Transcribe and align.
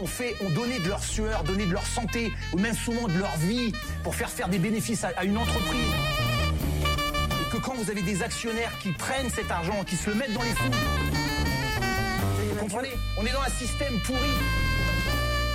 ont 0.00 0.50
donné 0.50 0.78
de 0.78 0.88
leur 0.88 1.02
sueur, 1.02 1.44
donné 1.44 1.66
de 1.66 1.72
leur 1.72 1.86
santé, 1.86 2.32
ou 2.52 2.58
même 2.58 2.74
souvent 2.74 3.08
de 3.08 3.18
leur 3.18 3.36
vie 3.38 3.72
pour 4.02 4.14
faire 4.14 4.30
faire 4.30 4.48
des 4.48 4.58
bénéfices 4.58 5.04
à, 5.04 5.24
une 5.24 5.38
entreprise. 5.38 5.92
Et 7.40 7.50
que 7.50 7.56
quand 7.58 7.74
vous 7.74 7.90
avez 7.90 8.02
des 8.02 8.22
actionnaires 8.22 8.72
qui 8.80 8.92
prennent 8.92 9.30
cet 9.30 9.50
argent, 9.50 9.84
qui 9.84 9.96
se 9.96 10.10
le 10.10 10.16
mettent 10.16 10.34
dans 10.34 10.42
les 10.42 10.54
fonds, 10.54 10.70
vous 12.50 12.56
comprenez? 12.56 12.90
On 13.16 13.26
est 13.26 13.32
dans 13.32 13.42
un 13.42 13.50
système 13.50 13.98
pourri. 14.00 14.18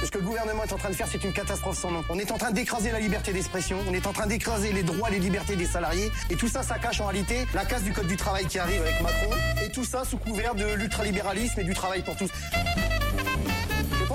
Ce 0.03 0.11
que 0.11 0.17
le 0.17 0.25
gouvernement 0.25 0.65
est 0.65 0.73
en 0.73 0.77
train 0.77 0.89
de 0.89 0.95
faire, 0.95 1.07
c'est 1.09 1.23
une 1.23 1.31
catastrophe 1.31 1.77
sans 1.77 1.89
nom. 1.89 2.03
On 2.09 2.19
est 2.19 2.29
en 2.31 2.37
train 2.37 2.51
d'écraser 2.51 2.91
la 2.91 2.99
liberté 2.99 3.31
d'expression, 3.31 3.77
on 3.89 3.93
est 3.93 4.05
en 4.05 4.11
train 4.11 4.27
d'écraser 4.27 4.73
les 4.73 4.83
droits, 4.83 5.09
les 5.09 5.19
libertés 5.19 5.55
des 5.55 5.65
salariés, 5.65 6.11
et 6.29 6.35
tout 6.35 6.49
ça, 6.49 6.61
ça 6.61 6.77
cache 6.77 6.99
en 6.99 7.05
réalité 7.05 7.47
la 7.53 7.63
casse 7.63 7.83
du 7.83 7.93
code 7.93 8.07
du 8.07 8.17
travail 8.17 8.45
qui 8.45 8.59
arrive 8.59 8.81
avec 8.81 9.01
Macron, 9.01 9.31
et 9.63 9.69
tout 9.69 9.85
ça 9.85 10.03
sous 10.03 10.17
couvert 10.17 10.55
de 10.55 10.73
l'ultralibéralisme 10.73 11.61
et 11.61 11.63
du 11.63 11.73
travail 11.73 12.01
pour 12.01 12.17
tous. 12.17 12.29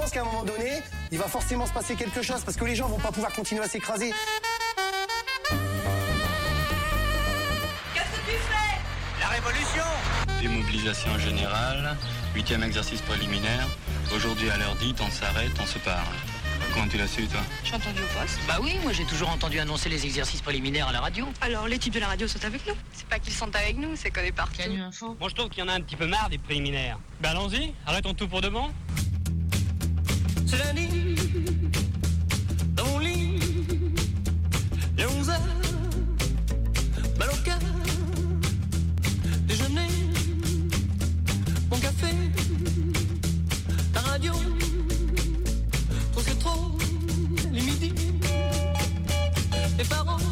Pense 0.09 0.15
qu'à 0.15 0.23
un 0.23 0.33
moment 0.33 0.45
donné, 0.45 0.83
il 1.13 1.19
va 1.19 1.29
forcément 1.29 1.67
se 1.67 1.73
passer 1.73 1.95
quelque 1.95 2.23
chose, 2.23 2.41
parce 2.43 2.57
que 2.57 2.65
les 2.65 2.75
gens 2.75 2.89
vont 2.89 2.99
pas 2.99 3.13
pouvoir 3.13 3.31
continuer 3.31 3.63
à 3.63 3.69
s'écraser. 3.69 4.15
Qu'est-ce 7.93 8.05
que 8.05 8.25
tu 8.25 8.39
fais? 8.49 8.79
La 9.21 9.27
révolution 9.27 9.83
Démobilisation 10.41 11.19
générale, 11.19 11.95
huitième 12.35 12.63
exercice 12.63 13.03
préliminaire. 13.03 13.69
Aujourd'hui 14.15 14.49
à 14.49 14.57
l'heure 14.57 14.77
dite, 14.77 14.99
on 15.03 15.11
s'arrête, 15.11 15.53
on 15.61 15.67
se 15.67 15.79
parle. 15.81 16.07
Comment 16.73 16.89
tu 16.89 16.97
l'as 16.97 17.07
su 17.07 17.27
toi? 17.27 17.41
J'ai 17.63 17.75
entendu 17.75 18.01
au 18.01 18.19
poste. 18.19 18.39
Bah 18.49 18.61
oui, 18.63 18.79
moi 18.83 18.93
j'ai 18.93 19.05
toujours 19.05 19.29
entendu 19.29 19.59
annoncer 19.59 19.91
les 19.91 20.07
exercices 20.07 20.41
préliminaires 20.41 20.89
à 20.89 20.93
la 20.93 21.03
radio. 21.03 21.27
Alors 21.43 21.69
les 21.69 21.79
types 21.79 21.93
de 21.93 22.01
la 22.01 22.07
radio 22.07 22.27
sont 22.27 22.43
avec 22.47 22.67
nous. 22.67 22.75
C'est 22.95 23.09
pas 23.09 23.19
qu'ils 23.19 23.35
sont 23.35 23.55
avec 23.55 23.77
nous, 23.77 23.95
c'est 23.95 24.11
qu'on 24.11 24.23
est 24.23 24.33
partout. 24.33 24.57
Canu 24.57 24.81
Info. 24.81 25.19
Bon, 25.21 25.29
je 25.29 25.35
trouve 25.35 25.51
qu'il 25.51 25.63
y 25.63 25.67
en 25.67 25.69
a 25.69 25.75
un 25.75 25.83
petit 25.83 25.97
peu 25.97 26.07
marre 26.07 26.31
des 26.31 26.39
préliminaires. 26.39 26.99
Ben 27.21 27.33
allons-y, 27.33 27.75
arrêtons 27.87 28.15
tout 28.15 28.27
pour 28.27 28.41
de 28.41 28.49
les 47.53 47.61
midi, 47.63 47.93
les 49.79 49.85
parents 49.85 50.28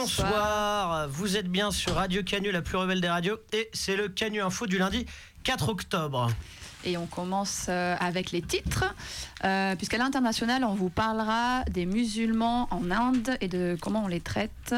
Bonsoir, 0.00 1.08
vous 1.10 1.36
êtes 1.36 1.48
bien 1.48 1.70
sur 1.70 1.96
Radio 1.96 2.22
Canu, 2.22 2.50
la 2.50 2.62
plus 2.62 2.78
rebelle 2.78 3.02
des 3.02 3.08
radios, 3.10 3.36
et 3.52 3.68
c'est 3.74 3.96
le 3.96 4.08
Canu 4.08 4.40
Info 4.40 4.66
du 4.66 4.78
lundi 4.78 5.04
4 5.44 5.68
octobre. 5.68 6.30
Et 6.86 6.96
on 6.96 7.04
commence 7.04 7.66
euh, 7.68 7.94
avec 8.00 8.30
les 8.30 8.40
titres, 8.40 8.94
euh, 9.44 9.76
puisqu'à 9.76 9.98
l'international, 9.98 10.64
on 10.64 10.72
vous 10.72 10.88
parlera 10.88 11.64
des 11.70 11.84
musulmans 11.84 12.66
en 12.70 12.90
Inde 12.90 13.36
et 13.42 13.48
de 13.48 13.76
comment 13.78 14.04
on 14.04 14.08
les 14.08 14.22
traite. 14.22 14.74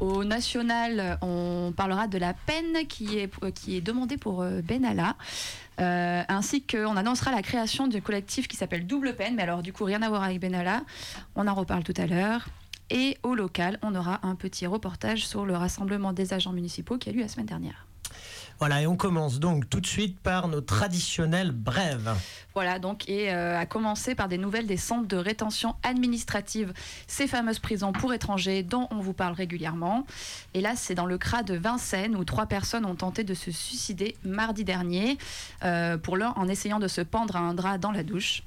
Au 0.00 0.24
national, 0.24 1.18
on 1.22 1.72
parlera 1.76 2.08
de 2.08 2.18
la 2.18 2.34
peine 2.34 2.84
qui 2.88 3.18
est, 3.18 3.30
euh, 3.44 3.52
qui 3.52 3.76
est 3.76 3.80
demandée 3.80 4.16
pour 4.16 4.44
Benalla, 4.44 5.14
ainsi 5.78 6.62
qu'on 6.62 6.96
annoncera 6.96 7.30
la 7.30 7.42
création 7.42 7.86
du 7.86 8.02
collectif 8.02 8.48
qui 8.48 8.56
s'appelle 8.56 8.88
Double 8.88 9.14
Peine, 9.14 9.36
mais 9.36 9.44
alors 9.44 9.62
du 9.62 9.72
coup 9.72 9.84
rien 9.84 10.02
à 10.02 10.08
voir 10.08 10.24
avec 10.24 10.40
Benalla, 10.40 10.82
on 11.36 11.46
en 11.46 11.54
reparle 11.54 11.84
tout 11.84 11.94
à 11.96 12.06
l'heure. 12.06 12.48
Et 12.90 13.18
au 13.22 13.34
local, 13.34 13.78
on 13.82 13.94
aura 13.94 14.20
un 14.22 14.34
petit 14.34 14.66
reportage 14.66 15.26
sur 15.26 15.44
le 15.44 15.56
rassemblement 15.56 16.12
des 16.12 16.32
agents 16.32 16.52
municipaux 16.52 16.98
qui 16.98 17.08
a 17.08 17.12
lieu 17.12 17.20
la 17.20 17.28
semaine 17.28 17.46
dernière. 17.46 17.86
Voilà, 18.58 18.80
et 18.80 18.86
on 18.86 18.96
commence 18.96 19.38
donc 19.38 19.68
tout 19.68 19.80
de 19.80 19.86
suite 19.86 20.18
par 20.18 20.48
nos 20.48 20.62
traditionnelles 20.62 21.50
brèves. 21.50 22.14
Voilà, 22.54 22.78
donc, 22.78 23.06
et 23.06 23.30
euh, 23.30 23.58
à 23.58 23.66
commencer 23.66 24.14
par 24.14 24.28
des 24.28 24.38
nouvelles 24.38 24.66
des 24.66 24.78
centres 24.78 25.06
de 25.06 25.16
rétention 25.16 25.74
administrative, 25.82 26.72
ces 27.06 27.26
fameuses 27.26 27.58
prisons 27.58 27.92
pour 27.92 28.14
étrangers 28.14 28.62
dont 28.62 28.88
on 28.90 29.00
vous 29.00 29.12
parle 29.12 29.34
régulièrement. 29.34 30.06
Et 30.54 30.62
là, 30.62 30.72
c'est 30.74 30.94
dans 30.94 31.04
le 31.04 31.18
CRA 31.18 31.42
de 31.42 31.54
Vincennes 31.54 32.16
où 32.16 32.24
trois 32.24 32.46
personnes 32.46 32.86
ont 32.86 32.94
tenté 32.94 33.24
de 33.24 33.34
se 33.34 33.50
suicider 33.50 34.16
mardi 34.24 34.64
dernier, 34.64 35.18
euh, 35.62 35.98
pour 35.98 36.16
l'un 36.16 36.30
en 36.36 36.48
essayant 36.48 36.78
de 36.78 36.88
se 36.88 37.02
pendre 37.02 37.36
à 37.36 37.40
un 37.40 37.52
drap 37.52 37.76
dans 37.76 37.92
la 37.92 38.04
douche. 38.04 38.42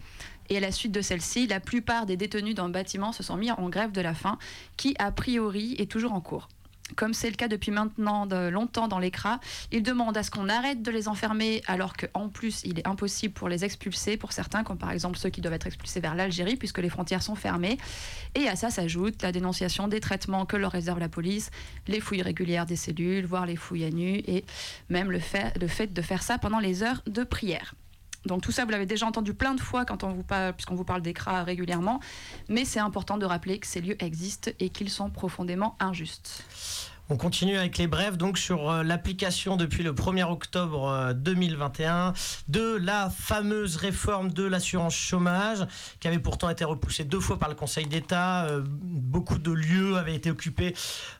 Et 0.49 0.57
à 0.57 0.59
la 0.59 0.71
suite 0.71 0.91
de 0.91 1.01
celle-ci, 1.01 1.47
la 1.47 1.59
plupart 1.59 2.05
des 2.05 2.17
détenus 2.17 2.55
dans 2.55 2.65
le 2.65 2.71
bâtiment 2.73 3.11
se 3.11 3.23
sont 3.23 3.37
mis 3.37 3.51
en 3.51 3.69
grève 3.69 3.91
de 3.91 4.01
la 4.01 4.13
faim, 4.13 4.37
qui 4.77 4.95
a 4.97 5.11
priori 5.11 5.75
est 5.77 5.89
toujours 5.89 6.13
en 6.13 6.21
cours. 6.21 6.47
Comme 6.95 7.13
c'est 7.13 7.29
le 7.29 7.35
cas 7.35 7.47
depuis 7.47 7.71
maintenant 7.71 8.25
longtemps 8.49 8.87
dans 8.87 8.97
l'ECRA, 8.97 9.39
ils 9.71 9.83
demandent 9.83 10.17
à 10.17 10.23
ce 10.23 10.31
qu'on 10.31 10.49
arrête 10.49 10.81
de 10.81 10.89
les 10.89 11.07
enfermer 11.07 11.61
alors 11.67 11.93
qu'en 11.95 12.29
plus 12.29 12.61
il 12.63 12.79
est 12.79 12.87
impossible 12.87 13.33
pour 13.33 13.47
les 13.47 13.63
expulser 13.63 14.17
pour 14.17 14.31
certains, 14.31 14.63
comme 14.63 14.79
par 14.79 14.91
exemple 14.91 15.17
ceux 15.19 15.29
qui 15.29 15.41
doivent 15.41 15.53
être 15.53 15.67
expulsés 15.67 15.99
vers 15.99 16.15
l'Algérie 16.15 16.55
puisque 16.55 16.79
les 16.79 16.89
frontières 16.89 17.21
sont 17.21 17.35
fermées. 17.35 17.77
Et 18.33 18.47
à 18.47 18.55
ça 18.55 18.71
s'ajoute 18.71 19.21
la 19.21 19.31
dénonciation 19.31 19.87
des 19.87 19.99
traitements 19.99 20.47
que 20.47 20.57
leur 20.57 20.71
réserve 20.71 20.97
la 20.97 21.09
police, 21.09 21.51
les 21.87 21.99
fouilles 21.99 22.23
régulières 22.23 22.65
des 22.65 22.75
cellules, 22.75 23.25
voire 23.25 23.45
les 23.45 23.55
fouilles 23.55 23.85
à 23.85 23.91
nu 23.91 24.23
et 24.25 24.43
même 24.89 25.11
le 25.11 25.19
fait 25.19 25.93
de 25.93 26.01
faire 26.01 26.23
ça 26.23 26.39
pendant 26.39 26.59
les 26.59 26.81
heures 26.81 27.03
de 27.05 27.23
prière. 27.23 27.75
Donc 28.25 28.41
tout 28.41 28.51
ça, 28.51 28.65
vous 28.65 28.71
l'avez 28.71 28.85
déjà 28.85 29.05
entendu 29.05 29.33
plein 29.33 29.55
de 29.55 29.61
fois 29.61 29.85
quand 29.85 30.03
on 30.03 30.11
vous 30.11 30.23
parle, 30.23 30.53
puisqu'on 30.53 30.75
vous 30.75 30.83
parle 30.83 31.01
d'ECRA 31.01 31.43
régulièrement, 31.43 31.99
mais 32.47 32.65
c'est 32.65 32.79
important 32.79 33.17
de 33.17 33.25
rappeler 33.25 33.59
que 33.59 33.67
ces 33.67 33.81
lieux 33.81 34.01
existent 34.03 34.51
et 34.59 34.69
qu'ils 34.69 34.89
sont 34.89 35.09
profondément 35.09 35.75
injustes. 35.79 36.45
On 37.11 37.17
continue 37.17 37.57
avec 37.57 37.79
les 37.79 37.87
brèves 37.87 38.17
donc 38.17 38.37
sur 38.37 38.69
euh, 38.69 38.83
l'application 38.83 39.57
depuis 39.57 39.81
le 39.81 39.93
1er 39.93 40.29
octobre 40.29 40.87
euh, 40.87 41.13
2021 41.13 42.13
de 42.49 42.75
la 42.75 43.09
fameuse 43.09 43.77
réforme 43.77 44.31
de 44.31 44.43
l'assurance 44.43 44.93
chômage 44.93 45.65
qui 45.99 46.07
avait 46.07 46.19
pourtant 46.19 46.51
été 46.51 46.65
repoussée 46.65 47.05
deux 47.05 47.19
fois 47.19 47.39
par 47.39 47.49
le 47.49 47.55
Conseil 47.55 47.87
d'État. 47.87 48.45
Euh, 48.45 48.61
beaucoup 48.63 49.39
de 49.39 49.51
lieux 49.51 49.97
avaient 49.97 50.13
été 50.13 50.29
occupés 50.29 50.75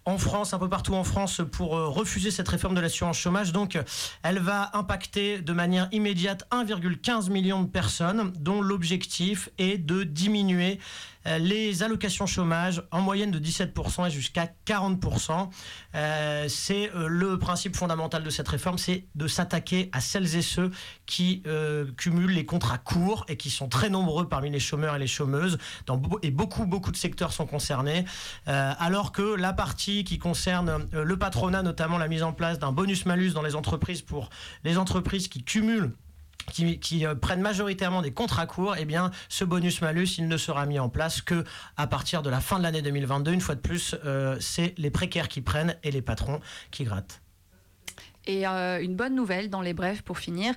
en 0.06 0.18
France, 0.18 0.54
un 0.54 0.60
peu 0.60 0.70
partout 0.70 0.94
en 0.94 1.04
France 1.04 1.42
pour 1.52 1.76
euh, 1.76 1.88
refuser 1.88 2.32
cette 2.32 2.48
réforme 2.48 2.76
de 2.76 2.82
l'assurance 2.82 3.18
chômage. 3.18 3.52
Donc 3.52 3.76
euh, 3.76 3.84
elle 4.24 4.40
va 4.40 4.70
impacter 4.74 5.40
de 5.40 5.54
manière 5.54 5.88
immédiate 5.92 6.48
1,15 6.52 7.32
million 7.32 7.64
de 7.64 7.68
personnes 7.68 8.32
dont 8.40 8.62
l'objectif 8.62 9.50
est 9.58 9.78
de 9.78 10.04
diminuer 10.04 10.74
euh, 10.74 11.09
les 11.38 11.84
allocations 11.84 12.26
chômage 12.26 12.84
en 12.92 13.02
moyenne 13.02 13.32
de 13.32 13.40
17% 13.40 14.08
et 14.08 14.12
jusqu'à 14.12 14.50
40%. 14.66 15.50
Euh, 15.96 16.46
c'est 16.48 16.92
euh, 16.96 17.08
le 17.08 17.38
principe 17.38 17.76
fondamental 17.76 18.24
de 18.24 18.30
cette 18.30 18.48
réforme, 18.48 18.78
c'est 18.78 19.06
de 19.16 19.28
s'attaquer 19.28 19.90
à 19.92 20.02
celles 20.02 20.36
et 20.36 20.42
ceux 20.42 20.72
qui 21.06 21.44
euh, 21.48 21.86
cumulent 21.98 22.32
les 22.32 22.46
contrats 22.46 22.78
courts 22.78 23.26
et 23.28 23.36
qui 23.36 23.50
sont 23.50 23.68
très 23.68 23.90
nombreux 23.90 24.30
parmi 24.30 24.50
les 24.50 24.60
chômeurs 24.60 24.96
et 24.96 25.00
les 25.00 25.08
chômeuses. 25.08 25.58
Et 26.22 26.32
beaucoup, 26.32 26.66
beaucoup 26.66 26.92
de 26.92 26.98
secteurs 26.98 27.34
sont 27.34 27.48
concernés. 27.48 28.06
Euh, 28.48 28.74
alors 28.80 29.12
que 29.12 29.36
la 29.36 29.54
partie 29.54 30.04
qui 30.04 30.20
concerne 30.20 30.88
euh, 30.94 31.04
le 31.04 31.18
patronat, 31.18 31.64
notamment 31.64 31.98
la 31.98 32.08
mise 32.08 32.24
en 32.24 32.34
place 32.34 32.60
d'un 32.60 32.72
bonus-malus 32.72 33.34
dans 33.34 33.42
les 33.42 33.56
entreprises 33.56 34.02
pour 34.02 34.30
les 34.64 34.78
entreprises 34.78 35.28
qui 35.28 35.44
cumulent 35.44 35.94
qui, 36.50 37.06
euh, 37.06 37.16
prennent 37.16 37.42
majoritairement 37.42 38.02
des 38.02 38.12
contrats 38.12 38.46
courts, 38.46 38.76
eh 38.78 38.86
bien, 38.86 39.12
ce 39.30 39.44
bonus-malus, 39.44 40.20
ne 40.20 40.38
sera 40.38 40.66
mis 40.66 40.80
en 40.80 40.90
place 40.90 41.22
que 41.22 41.44
à 41.78 41.88
partir 41.88 42.22
de 42.22 42.30
la 42.30 42.40
fin 42.40 42.58
de 42.58 42.64
l'année 42.64 42.82
2022. 42.82 43.32
Une 43.32 43.42
fois 43.42 43.56
de 43.56 43.62
plus, 43.62 43.96
euh, 44.06 44.38
c'est 44.40 44.74
les 44.78 44.90
précaires 44.90 45.28
qui 45.28 45.42
prennent 45.42 45.76
et 45.84 45.92
les 45.92 46.02
patrons 46.02 46.40
qui 46.72 46.84
grattent. 46.84 47.22
Et 48.28 48.46
euh, 48.46 48.82
une 48.82 48.96
bonne 48.96 49.16
nouvelle 49.16 49.50
dans 49.50 49.62
les 49.62 49.74
brèves 49.74 50.04
pour 50.04 50.20
finir. 50.20 50.54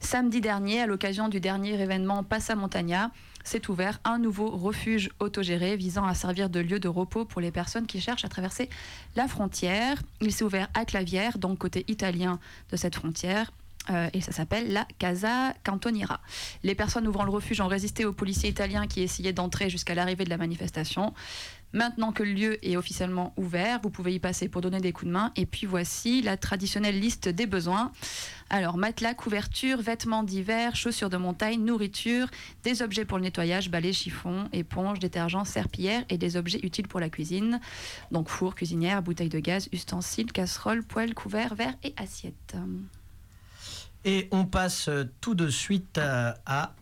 Samedi 0.00 0.40
dernier, 0.40 0.82
à 0.82 0.86
l'occasion 0.86 1.28
du 1.28 1.40
dernier 1.40 1.80
événement 1.80 2.22
Passa 2.22 2.54
Montagna, 2.54 3.10
s'est 3.44 3.70
ouvert 3.70 4.00
un 4.04 4.18
nouveau 4.18 4.50
refuge 4.50 5.10
autogéré 5.20 5.76
visant 5.76 6.06
à 6.06 6.14
servir 6.14 6.50
de 6.50 6.60
lieu 6.60 6.80
de 6.80 6.88
repos 6.88 7.24
pour 7.24 7.40
les 7.40 7.50
personnes 7.50 7.86
qui 7.86 8.00
cherchent 8.00 8.24
à 8.24 8.28
traverser 8.28 8.68
la 9.16 9.28
frontière. 9.28 10.02
Il 10.20 10.32
s'est 10.32 10.44
ouvert 10.44 10.68
à 10.74 10.84
Clavière, 10.84 11.38
donc 11.38 11.58
côté 11.58 11.84
italien 11.88 12.38
de 12.70 12.76
cette 12.76 12.94
frontière. 12.94 13.52
Euh, 13.90 14.08
et 14.12 14.20
ça 14.20 14.32
s'appelle 14.32 14.72
la 14.72 14.86
Casa 14.98 15.52
Cantoniera. 15.62 16.20
Les 16.62 16.74
personnes 16.74 17.06
ouvrant 17.06 17.24
le 17.24 17.30
refuge 17.30 17.60
ont 17.60 17.68
résisté 17.68 18.04
aux 18.04 18.12
policiers 18.12 18.48
italiens 18.48 18.86
qui 18.86 19.02
essayaient 19.02 19.32
d'entrer 19.32 19.68
jusqu'à 19.68 19.94
l'arrivée 19.94 20.24
de 20.24 20.30
la 20.30 20.38
manifestation. 20.38 21.12
Maintenant 21.74 22.12
que 22.12 22.22
le 22.22 22.32
lieu 22.32 22.64
est 22.64 22.76
officiellement 22.76 23.34
ouvert, 23.36 23.80
vous 23.82 23.90
pouvez 23.90 24.14
y 24.14 24.20
passer 24.20 24.48
pour 24.48 24.60
donner 24.60 24.80
des 24.80 24.92
coups 24.92 25.08
de 25.08 25.12
main. 25.12 25.32
Et 25.34 25.44
puis 25.44 25.66
voici 25.66 26.22
la 26.22 26.36
traditionnelle 26.36 27.00
liste 27.00 27.28
des 27.28 27.46
besoins. 27.46 27.90
Alors, 28.48 28.76
matelas, 28.76 29.14
couverture, 29.14 29.82
vêtements 29.82 30.22
d'hiver, 30.22 30.76
chaussures 30.76 31.10
de 31.10 31.16
montagne, 31.16 31.64
nourriture, 31.64 32.28
des 32.62 32.80
objets 32.80 33.04
pour 33.04 33.18
le 33.18 33.24
nettoyage, 33.24 33.70
balai, 33.70 33.92
chiffon, 33.92 34.48
éponge, 34.52 35.00
détergent, 35.00 35.44
serpillière 35.44 36.04
et 36.10 36.16
des 36.16 36.36
objets 36.36 36.60
utiles 36.62 36.86
pour 36.86 37.00
la 37.00 37.10
cuisine. 37.10 37.60
Donc, 38.12 38.28
four, 38.28 38.54
cuisinière, 38.54 39.02
bouteille 39.02 39.28
de 39.28 39.40
gaz, 39.40 39.68
ustensiles, 39.72 40.30
casserole, 40.30 40.84
poêle, 40.84 41.12
couvert, 41.12 41.56
verre 41.56 41.74
et 41.82 41.92
assiette. 41.96 42.54
Et 44.04 44.28
on 44.32 44.44
passe 44.44 44.88
euh, 44.88 45.04
tout 45.20 45.34
de 45.34 45.48
suite 45.48 45.98
euh, 45.98 46.32
à... 46.46 46.72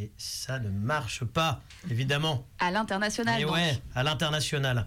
Et 0.00 0.12
ça 0.16 0.58
ne 0.60 0.70
marche 0.70 1.24
pas, 1.24 1.60
évidemment. 1.90 2.46
À 2.60 2.70
l'international. 2.70 3.40
Et 3.40 3.44
donc. 3.44 3.52
ouais, 3.54 3.82
à 3.94 4.02
l'international. 4.04 4.86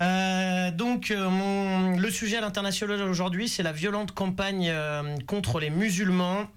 Euh, 0.00 0.70
donc, 0.72 1.12
euh, 1.12 1.30
mon- 1.30 1.96
le 1.96 2.10
sujet 2.10 2.36
à 2.38 2.40
l'international 2.40 3.00
aujourd'hui, 3.02 3.48
c'est 3.48 3.62
la 3.62 3.70
violente 3.72 4.10
campagne 4.12 4.68
euh, 4.68 5.16
contre 5.28 5.60
les 5.60 5.70
musulmans 5.70 6.48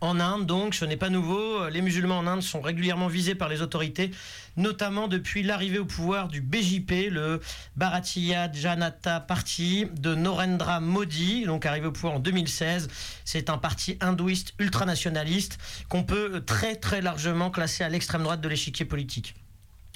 en 0.00 0.20
Inde. 0.20 0.46
Donc, 0.46 0.74
ce 0.74 0.84
n'est 0.84 0.96
pas 0.96 1.10
nouveau. 1.10 1.68
Les 1.68 1.80
musulmans 1.80 2.18
en 2.18 2.26
Inde 2.26 2.42
sont 2.42 2.60
régulièrement 2.60 3.08
visés 3.08 3.34
par 3.34 3.48
les 3.48 3.62
autorités, 3.62 4.10
notamment 4.56 5.08
depuis 5.08 5.42
l'arrivée 5.42 5.78
au 5.78 5.84
pouvoir 5.84 6.28
du 6.28 6.40
BJP, 6.40 7.10
le 7.10 7.40
Bharatiya 7.76 8.50
Janata 8.52 9.20
Party 9.20 9.86
de 9.92 10.14
Narendra 10.14 10.80
Modi, 10.80 11.44
donc 11.44 11.66
arrivé 11.66 11.86
au 11.86 11.92
pouvoir 11.92 12.14
en 12.14 12.20
2016. 12.20 12.88
C'est 13.24 13.50
un 13.50 13.58
parti 13.58 13.96
hindouiste 14.00 14.54
ultranationaliste 14.58 15.58
qu'on 15.88 16.04
peut 16.04 16.42
très 16.44 16.76
très 16.76 17.00
largement 17.00 17.50
classer 17.50 17.84
à 17.84 17.88
l'extrême 17.88 18.22
droite 18.22 18.40
de 18.40 18.48
l'échiquier 18.48 18.84
politique. 18.84 19.34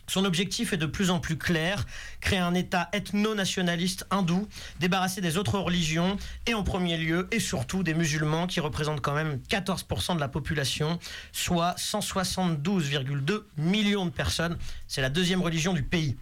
Son 0.08 0.24
objectif 0.24 0.72
est 0.72 0.78
de 0.78 0.86
plus 0.86 1.10
en 1.10 1.20
plus 1.20 1.38
clair, 1.38 1.86
créer 2.20 2.38
un 2.38 2.54
État 2.54 2.88
ethno-nationaliste 2.92 4.06
hindou, 4.10 4.48
débarrassé 4.80 5.20
des 5.20 5.36
autres 5.36 5.58
religions, 5.58 6.16
et 6.46 6.54
en 6.54 6.64
premier 6.64 6.96
lieu, 6.96 7.28
et 7.30 7.40
surtout 7.40 7.82
des 7.82 7.94
musulmans 7.94 8.46
qui 8.46 8.60
représentent 8.60 9.00
quand 9.00 9.14
même 9.14 9.40
14% 9.48 10.16
de 10.16 10.20
la 10.20 10.28
population, 10.28 10.98
soit 11.32 11.76
172,2 11.78 13.42
millions 13.56 14.04
de 14.04 14.10
personnes. 14.10 14.58
C'est 14.88 15.02
la 15.02 15.10
deuxième 15.10 15.40
religion 15.40 15.72
du 15.72 15.82
pays. 15.82 16.16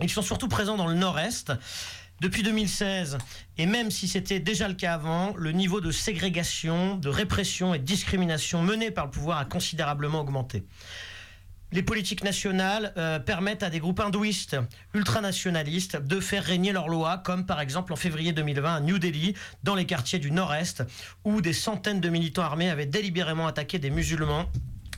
Ils 0.00 0.10
sont 0.10 0.22
surtout 0.22 0.48
présents 0.48 0.76
dans 0.76 0.86
le 0.86 0.94
nord-est. 0.94 1.52
Depuis 2.20 2.42
2016, 2.42 3.18
et 3.58 3.66
même 3.66 3.90
si 3.90 4.08
c'était 4.08 4.40
déjà 4.40 4.68
le 4.68 4.74
cas 4.74 4.94
avant, 4.94 5.34
le 5.36 5.52
niveau 5.52 5.82
de 5.82 5.90
ségrégation, 5.90 6.96
de 6.96 7.10
répression 7.10 7.74
et 7.74 7.78
de 7.78 7.84
discrimination 7.84 8.62
mené 8.62 8.90
par 8.90 9.04
le 9.04 9.10
pouvoir 9.10 9.36
a 9.36 9.44
considérablement 9.44 10.20
augmenté. 10.20 10.64
Les 11.72 11.82
politiques 11.82 12.22
nationales 12.22 12.92
euh, 12.96 13.18
permettent 13.18 13.64
à 13.64 13.70
des 13.70 13.80
groupes 13.80 13.98
hindouistes 14.00 14.56
ultranationalistes 14.94 15.96
de 15.96 16.20
faire 16.20 16.44
régner 16.44 16.72
leurs 16.72 16.88
lois, 16.88 17.18
comme 17.18 17.44
par 17.44 17.60
exemple 17.60 17.92
en 17.92 17.96
février 17.96 18.32
2020 18.32 18.76
à 18.76 18.80
New 18.80 18.98
Delhi, 18.98 19.34
dans 19.64 19.74
les 19.74 19.84
quartiers 19.84 20.20
du 20.20 20.30
nord-est, 20.30 20.84
où 21.24 21.40
des 21.40 21.52
centaines 21.52 22.00
de 22.00 22.08
militants 22.08 22.42
armés 22.42 22.70
avaient 22.70 22.86
délibérément 22.86 23.48
attaqué 23.48 23.78
des 23.78 23.90
musulmans 23.90 24.46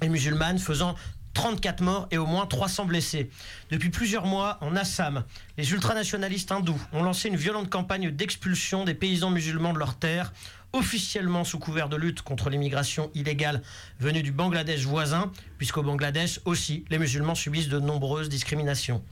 et 0.02 0.08
musulmanes, 0.08 0.58
faisant 0.58 0.94
34 1.38 1.82
morts 1.82 2.08
et 2.10 2.18
au 2.18 2.26
moins 2.26 2.46
300 2.46 2.84
blessés. 2.84 3.30
Depuis 3.70 3.90
plusieurs 3.90 4.26
mois, 4.26 4.58
en 4.60 4.74
Assam, 4.76 5.24
les 5.56 5.70
ultranationalistes 5.72 6.50
hindous 6.50 6.80
ont 6.92 7.02
lancé 7.02 7.28
une 7.28 7.36
violente 7.36 7.70
campagne 7.70 8.10
d'expulsion 8.10 8.84
des 8.84 8.94
paysans 8.94 9.30
musulmans 9.30 9.72
de 9.72 9.78
leurs 9.78 9.98
terres, 9.98 10.32
officiellement 10.72 11.44
sous 11.44 11.58
couvert 11.58 11.88
de 11.88 11.96
lutte 11.96 12.22
contre 12.22 12.50
l'immigration 12.50 13.10
illégale 13.14 13.62
venue 14.00 14.22
du 14.22 14.32
Bangladesh 14.32 14.84
voisin, 14.84 15.32
puisqu'au 15.56 15.82
Bangladesh 15.82 16.40
aussi, 16.44 16.84
les 16.90 16.98
musulmans 16.98 17.34
subissent 17.34 17.68
de 17.68 17.80
nombreuses 17.80 18.28
discriminations. 18.28 19.02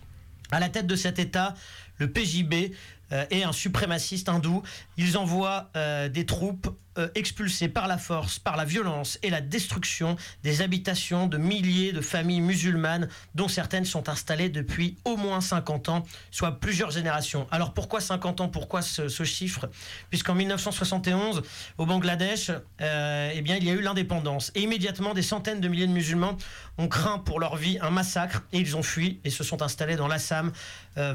À 0.50 0.60
la 0.60 0.68
tête 0.68 0.86
de 0.86 0.96
cet 0.96 1.18
État, 1.18 1.54
le 1.98 2.10
PJB 2.10 2.72
euh, 3.12 3.24
est 3.30 3.44
un 3.44 3.52
suprémaciste 3.52 4.28
hindou. 4.28 4.62
Ils 4.96 5.16
envoient 5.16 5.70
euh, 5.76 6.08
des 6.08 6.26
troupes 6.26 6.76
euh, 6.98 7.08
expulsées 7.14 7.68
par 7.68 7.86
la 7.86 7.98
force, 7.98 8.40
par 8.40 8.56
la 8.56 8.64
violence 8.64 9.16
et 9.22 9.30
la 9.30 9.40
destruction 9.40 10.16
des 10.42 10.60
habitations 10.60 11.28
de 11.28 11.36
milliers 11.36 11.92
de 11.92 12.00
familles 12.00 12.40
musulmanes, 12.40 13.08
dont 13.36 13.46
certaines 13.46 13.84
sont 13.84 14.08
installées 14.08 14.48
depuis 14.48 14.96
au 15.04 15.16
moins 15.16 15.40
50 15.40 15.88
ans, 15.88 16.02
soit 16.32 16.58
plusieurs 16.58 16.90
générations. 16.90 17.46
Alors 17.52 17.74
pourquoi 17.74 18.00
50 18.00 18.40
ans? 18.40 18.48
Pourquoi 18.48 18.82
ce, 18.82 19.22
chiffre? 19.22 19.68
Puisqu'en 20.10 20.34
1971, 20.34 21.42
au 21.78 21.86
Bangladesh, 21.86 22.50
eh 22.80 23.42
bien, 23.42 23.56
il 23.56 23.64
y 23.64 23.70
a 23.70 23.74
eu 23.74 23.82
l'indépendance. 23.82 24.50
Et 24.54 24.62
immédiatement, 24.62 25.14
des 25.14 25.22
centaines 25.22 25.60
de 25.60 25.68
milliers 25.68 25.86
de 25.86 25.92
musulmans 25.92 26.36
ont 26.78 26.88
craint 26.88 27.18
pour 27.18 27.38
leur 27.38 27.56
vie 27.56 27.78
un 27.82 27.90
massacre 27.90 28.42
et 28.52 28.58
ils 28.58 28.76
ont 28.76 28.82
fui 28.82 29.20
et 29.24 29.30
se 29.30 29.44
sont 29.44 29.62
installés 29.62 29.96
dans 29.96 30.08
l'Assam 30.08 30.50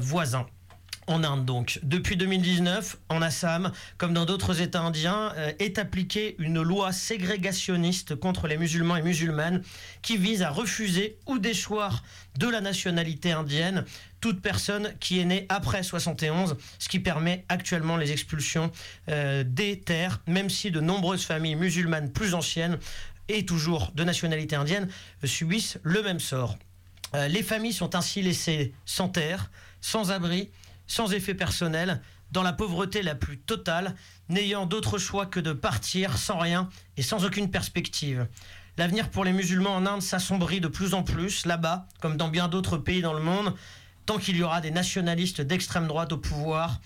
voisin. 0.00 0.46
En 1.08 1.24
Inde 1.24 1.44
donc. 1.44 1.80
Depuis 1.82 2.16
2019, 2.16 2.96
en 3.08 3.22
Assam, 3.22 3.72
comme 3.98 4.14
dans 4.14 4.24
d'autres 4.24 4.60
États 4.60 4.82
indiens, 4.82 5.32
euh, 5.36 5.52
est 5.58 5.78
appliquée 5.78 6.36
une 6.38 6.62
loi 6.62 6.92
ségrégationniste 6.92 8.14
contre 8.14 8.46
les 8.46 8.56
musulmans 8.56 8.96
et 8.96 9.02
musulmanes 9.02 9.62
qui 10.00 10.16
vise 10.16 10.42
à 10.42 10.50
refuser 10.50 11.18
ou 11.26 11.38
déchoir 11.38 12.04
de 12.38 12.46
la 12.46 12.60
nationalité 12.60 13.32
indienne 13.32 13.84
toute 14.20 14.40
personne 14.40 14.94
qui 15.00 15.18
est 15.18 15.24
née 15.24 15.46
après 15.48 15.82
71, 15.82 16.56
ce 16.78 16.88
qui 16.88 17.00
permet 17.00 17.44
actuellement 17.48 17.96
les 17.96 18.12
expulsions 18.12 18.70
euh, 19.08 19.42
des 19.44 19.80
terres, 19.80 20.20
même 20.28 20.48
si 20.48 20.70
de 20.70 20.80
nombreuses 20.80 21.24
familles 21.24 21.56
musulmanes 21.56 22.12
plus 22.12 22.34
anciennes 22.34 22.78
et 23.28 23.44
toujours 23.44 23.90
de 23.96 24.04
nationalité 24.04 24.54
indienne 24.54 24.88
subissent 25.24 25.78
le 25.82 26.02
même 26.02 26.20
sort. 26.20 26.56
Euh, 27.14 27.26
les 27.26 27.42
familles 27.42 27.72
sont 27.72 27.96
ainsi 27.96 28.22
laissées 28.22 28.72
sans 28.84 29.08
terre, 29.08 29.50
sans 29.80 30.12
abri, 30.12 30.50
sans 30.92 31.14
effet 31.14 31.32
personnel, 31.32 32.02
dans 32.32 32.42
la 32.42 32.52
pauvreté 32.52 33.00
la 33.02 33.14
plus 33.14 33.38
totale, 33.38 33.94
n'ayant 34.28 34.66
d'autre 34.66 34.98
choix 34.98 35.24
que 35.24 35.40
de 35.40 35.54
partir 35.54 36.18
sans 36.18 36.38
rien 36.38 36.68
et 36.98 37.02
sans 37.02 37.24
aucune 37.24 37.50
perspective. 37.50 38.28
L'avenir 38.76 39.10
pour 39.10 39.24
les 39.24 39.32
musulmans 39.32 39.74
en 39.74 39.86
Inde 39.86 40.02
s'assombrit 40.02 40.60
de 40.60 40.68
plus 40.68 40.92
en 40.92 41.02
plus, 41.02 41.46
là-bas, 41.46 41.86
comme 42.02 42.18
dans 42.18 42.28
bien 42.28 42.46
d'autres 42.48 42.76
pays 42.76 43.00
dans 43.00 43.14
le 43.14 43.22
monde, 43.22 43.54
tant 44.04 44.18
qu'il 44.18 44.36
y 44.36 44.42
aura 44.42 44.60
des 44.60 44.70
nationalistes 44.70 45.40
d'extrême 45.40 45.86
droite 45.86 46.12
au 46.12 46.18
pouvoir, 46.18 46.82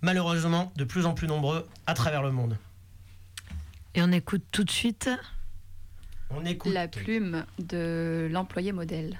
malheureusement 0.00 0.72
de 0.76 0.84
plus 0.84 1.04
en 1.04 1.12
plus 1.12 1.26
nombreux 1.26 1.68
à 1.86 1.92
travers 1.92 2.22
le 2.22 2.32
monde. 2.32 2.56
Et 3.94 4.00
on 4.00 4.10
écoute 4.10 4.44
tout 4.52 4.64
de 4.64 4.70
suite. 4.70 5.10
On 6.30 6.46
écoute. 6.46 6.72
La 6.72 6.88
plume 6.88 7.44
de 7.58 8.26
l'employé 8.32 8.72
modèle. 8.72 9.18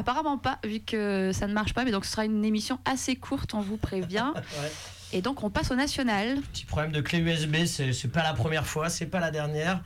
Apparemment 0.00 0.38
pas, 0.38 0.58
vu 0.64 0.80
que 0.80 1.30
ça 1.34 1.46
ne 1.46 1.52
marche 1.52 1.74
pas, 1.74 1.84
mais 1.84 1.90
donc 1.90 2.06
ce 2.06 2.12
sera 2.12 2.24
une 2.24 2.42
émission 2.42 2.78
assez 2.86 3.16
courte, 3.16 3.52
on 3.52 3.60
vous 3.60 3.76
prévient. 3.76 4.32
Ouais. 4.62 4.72
Et 5.12 5.20
donc 5.20 5.44
on 5.44 5.50
passe 5.50 5.70
au 5.70 5.74
national. 5.74 6.40
Petit 6.52 6.64
problème 6.64 6.92
de 6.92 7.02
clé 7.02 7.18
USB, 7.18 7.66
c'est 7.66 8.08
pas 8.08 8.22
la 8.22 8.32
première 8.32 8.66
fois, 8.66 8.88
c'est 8.88 9.06
pas 9.06 9.20
la 9.20 9.30
dernière. 9.30 9.82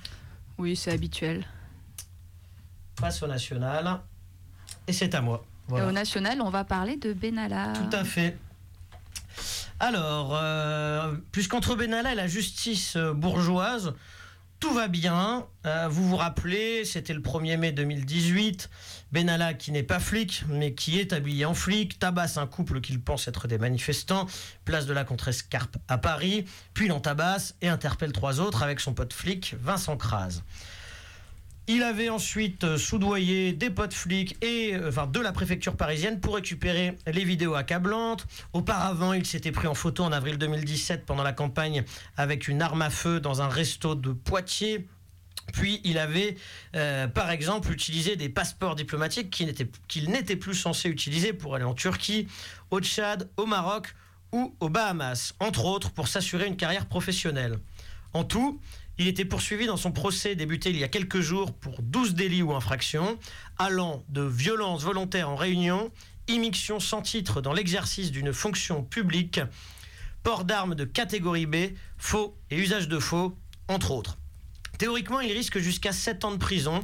Oui, 0.56 0.76
c'est 0.76 0.92
habituel. 0.92 1.44
Passe 2.94 3.22
au 3.22 3.26
national. 3.26 4.00
Et 4.86 4.92
c'est 4.92 5.14
à 5.16 5.20
moi. 5.20 5.44
Et 5.70 5.80
au 5.80 5.90
national, 5.90 6.40
on 6.40 6.50
va 6.50 6.62
parler 6.62 6.96
de 6.96 7.12
Benalla. 7.12 7.72
Tout 7.72 7.96
à 7.96 8.04
fait. 8.04 8.38
Alors, 9.80 10.38
euh, 10.40 11.14
puisqu'entre 11.32 11.74
Benalla 11.74 12.12
et 12.12 12.16
la 12.16 12.28
justice 12.28 12.96
bourgeoise, 12.96 13.94
tout 14.64 14.72
va 14.72 14.88
bien. 14.88 15.46
Euh, 15.66 15.88
vous 15.90 16.08
vous 16.08 16.16
rappelez, 16.16 16.86
c'était 16.86 17.12
le 17.12 17.20
1er 17.20 17.58
mai 17.58 17.72
2018. 17.72 18.70
Benalla, 19.12 19.52
qui 19.52 19.72
n'est 19.72 19.82
pas 19.82 20.00
flic, 20.00 20.42
mais 20.48 20.72
qui 20.72 20.98
est 20.98 21.12
habillé 21.12 21.44
en 21.44 21.52
flic, 21.52 21.98
tabasse 21.98 22.38
un 22.38 22.46
couple 22.46 22.80
qu'il 22.80 22.98
pense 22.98 23.28
être 23.28 23.46
des 23.46 23.58
manifestants, 23.58 24.26
place 24.64 24.86
de 24.86 24.94
la 24.94 25.04
Contrescarpe 25.04 25.76
à 25.86 25.98
Paris, 25.98 26.46
puis 26.72 26.88
l'en 26.88 26.98
tabasse 26.98 27.56
et 27.60 27.68
interpelle 27.68 28.12
trois 28.12 28.40
autres 28.40 28.62
avec 28.62 28.80
son 28.80 28.94
pote 28.94 29.12
flic, 29.12 29.54
Vincent 29.60 29.98
Crase. 29.98 30.42
Il 31.66 31.82
avait 31.82 32.10
ensuite 32.10 32.64
euh, 32.64 32.76
soudoyé 32.76 33.54
des 33.54 33.70
potes 33.70 33.94
flics 33.94 34.36
et 34.44 34.74
euh, 34.74 34.90
enfin 34.90 35.06
de 35.06 35.18
la 35.18 35.32
préfecture 35.32 35.76
parisienne 35.76 36.20
pour 36.20 36.34
récupérer 36.34 36.98
les 37.06 37.24
vidéos 37.24 37.54
accablantes. 37.54 38.26
Auparavant, 38.52 39.14
il 39.14 39.24
s'était 39.24 39.50
pris 39.50 39.66
en 39.66 39.72
photo 39.72 40.04
en 40.04 40.12
avril 40.12 40.36
2017 40.36 41.06
pendant 41.06 41.22
la 41.22 41.32
campagne 41.32 41.82
avec 42.18 42.48
une 42.48 42.60
arme 42.60 42.82
à 42.82 42.90
feu 42.90 43.18
dans 43.18 43.40
un 43.40 43.48
resto 43.48 43.94
de 43.94 44.12
Poitiers. 44.12 44.86
Puis 45.54 45.80
il 45.84 45.96
avait, 45.96 46.36
euh, 46.76 47.06
par 47.08 47.30
exemple, 47.30 47.72
utilisé 47.72 48.16
des 48.16 48.28
passeports 48.28 48.74
diplomatiques 48.74 49.30
qu'il 49.30 50.10
n'était, 50.10 50.36
plus 50.36 50.54
censé 50.54 50.90
utiliser 50.90 51.32
pour 51.32 51.54
aller 51.54 51.64
en 51.64 51.74
Turquie, 51.74 52.28
au 52.70 52.80
Tchad, 52.80 53.30
au 53.38 53.46
Maroc 53.46 53.94
ou 54.32 54.54
aux 54.60 54.68
Bahamas, 54.68 55.32
entre 55.40 55.64
autres 55.64 55.92
pour 55.92 56.08
s'assurer 56.08 56.46
une 56.46 56.56
carrière 56.56 56.84
professionnelle. 56.86 57.58
En 58.12 58.24
tout, 58.24 58.60
il 58.98 59.08
était 59.08 59.24
poursuivi 59.24 59.66
dans 59.66 59.76
son 59.76 59.92
procès 59.92 60.36
débuté 60.36 60.70
il 60.70 60.78
y 60.78 60.84
a 60.84 60.88
quelques 60.88 61.20
jours 61.20 61.52
pour 61.52 61.82
12 61.82 62.14
délits 62.14 62.42
ou 62.42 62.52
infractions, 62.52 63.18
allant 63.58 64.04
de 64.08 64.22
violence 64.22 64.82
volontaire 64.84 65.28
en 65.28 65.36
réunion, 65.36 65.90
immixtion 66.28 66.80
sans 66.80 67.02
titre 67.02 67.40
dans 67.40 67.52
l'exercice 67.52 68.10
d'une 68.10 68.32
fonction 68.32 68.82
publique, 68.82 69.40
port 70.22 70.44
d'armes 70.44 70.74
de 70.74 70.84
catégorie 70.84 71.46
B, 71.46 71.56
faux 71.98 72.36
et 72.50 72.56
usage 72.56 72.88
de 72.88 72.98
faux, 72.98 73.36
entre 73.68 73.90
autres. 73.90 74.16
Théoriquement, 74.78 75.20
il 75.20 75.32
risque 75.32 75.58
jusqu'à 75.58 75.92
7 75.92 76.24
ans 76.24 76.32
de 76.32 76.36
prison, 76.36 76.80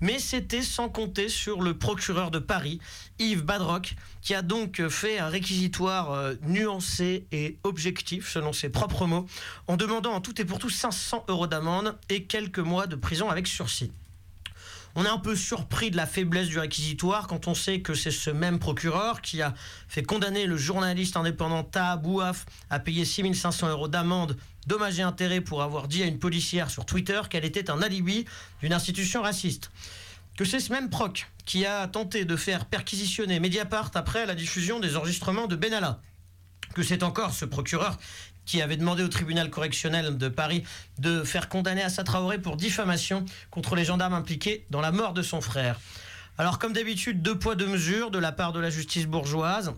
mais 0.00 0.18
c'était 0.18 0.62
sans 0.62 0.88
compter 0.88 1.28
sur 1.28 1.62
le 1.62 1.76
procureur 1.78 2.30
de 2.30 2.38
Paris, 2.38 2.80
Yves 3.18 3.42
Badrock, 3.42 3.94
qui 4.22 4.34
a 4.34 4.42
donc 4.42 4.86
fait 4.88 5.18
un 5.18 5.28
réquisitoire 5.28 6.12
euh, 6.12 6.34
nuancé 6.42 7.26
et 7.32 7.56
objectif, 7.64 8.28
selon 8.28 8.52
ses 8.52 8.68
propres 8.68 9.06
mots, 9.06 9.26
en 9.66 9.76
demandant 9.76 10.12
en 10.12 10.20
tout 10.20 10.40
et 10.40 10.44
pour 10.44 10.58
tout 10.58 10.70
500 10.70 11.24
euros 11.28 11.46
d'amende 11.46 11.96
et 12.08 12.24
quelques 12.24 12.58
mois 12.58 12.86
de 12.86 12.96
prison 12.96 13.30
avec 13.30 13.46
sursis. 13.46 13.92
On 14.98 15.04
est 15.04 15.08
un 15.08 15.18
peu 15.18 15.36
surpris 15.36 15.90
de 15.90 15.96
la 15.98 16.06
faiblesse 16.06 16.48
du 16.48 16.58
réquisitoire 16.58 17.26
quand 17.26 17.48
on 17.48 17.54
sait 17.54 17.80
que 17.80 17.92
c'est 17.92 18.10
ce 18.10 18.30
même 18.30 18.58
procureur 18.58 19.20
qui 19.20 19.42
a 19.42 19.52
fait 19.88 20.02
condamner 20.02 20.46
le 20.46 20.56
journaliste 20.56 21.18
indépendant 21.18 21.64
Taha 21.64 21.98
Bouaf 21.98 22.46
à 22.70 22.78
payer 22.78 23.04
6500 23.04 23.68
euros 23.68 23.88
d'amende 23.88 24.38
dommages 24.66 24.98
et 24.98 25.02
intérêts 25.02 25.40
pour 25.40 25.62
avoir 25.62 25.88
dit 25.88 26.02
à 26.02 26.06
une 26.06 26.18
policière 26.18 26.70
sur 26.70 26.84
Twitter 26.84 27.20
qu'elle 27.30 27.44
était 27.44 27.70
un 27.70 27.82
alibi 27.82 28.24
d'une 28.60 28.72
institution 28.72 29.22
raciste. 29.22 29.70
Que 30.36 30.44
c'est 30.44 30.60
ce 30.60 30.72
même 30.72 30.90
proc 30.90 31.26
qui 31.46 31.64
a 31.64 31.86
tenté 31.86 32.24
de 32.24 32.36
faire 32.36 32.66
perquisitionner 32.66 33.40
Mediapart 33.40 33.90
après 33.94 34.26
la 34.26 34.34
diffusion 34.34 34.80
des 34.80 34.96
enregistrements 34.96 35.46
de 35.46 35.56
Benalla. 35.56 36.00
Que 36.74 36.82
c'est 36.82 37.02
encore 37.02 37.32
ce 37.32 37.44
procureur 37.44 37.98
qui 38.44 38.62
avait 38.62 38.76
demandé 38.76 39.02
au 39.02 39.08
tribunal 39.08 39.50
correctionnel 39.50 40.18
de 40.18 40.28
Paris 40.28 40.62
de 40.98 41.24
faire 41.24 41.48
condamner 41.48 41.82
Assa 41.82 42.04
Traoré 42.04 42.38
pour 42.38 42.56
diffamation 42.56 43.24
contre 43.50 43.74
les 43.74 43.84
gendarmes 43.84 44.14
impliqués 44.14 44.66
dans 44.70 44.80
la 44.80 44.92
mort 44.92 45.14
de 45.14 45.22
son 45.22 45.40
frère. 45.40 45.80
Alors 46.38 46.58
comme 46.58 46.72
d'habitude, 46.72 47.22
deux 47.22 47.38
poids, 47.38 47.54
deux 47.54 47.66
mesures 47.66 48.10
de 48.10 48.18
la 48.18 48.30
part 48.30 48.52
de 48.52 48.60
la 48.60 48.70
justice 48.70 49.06
bourgeoise. 49.06 49.72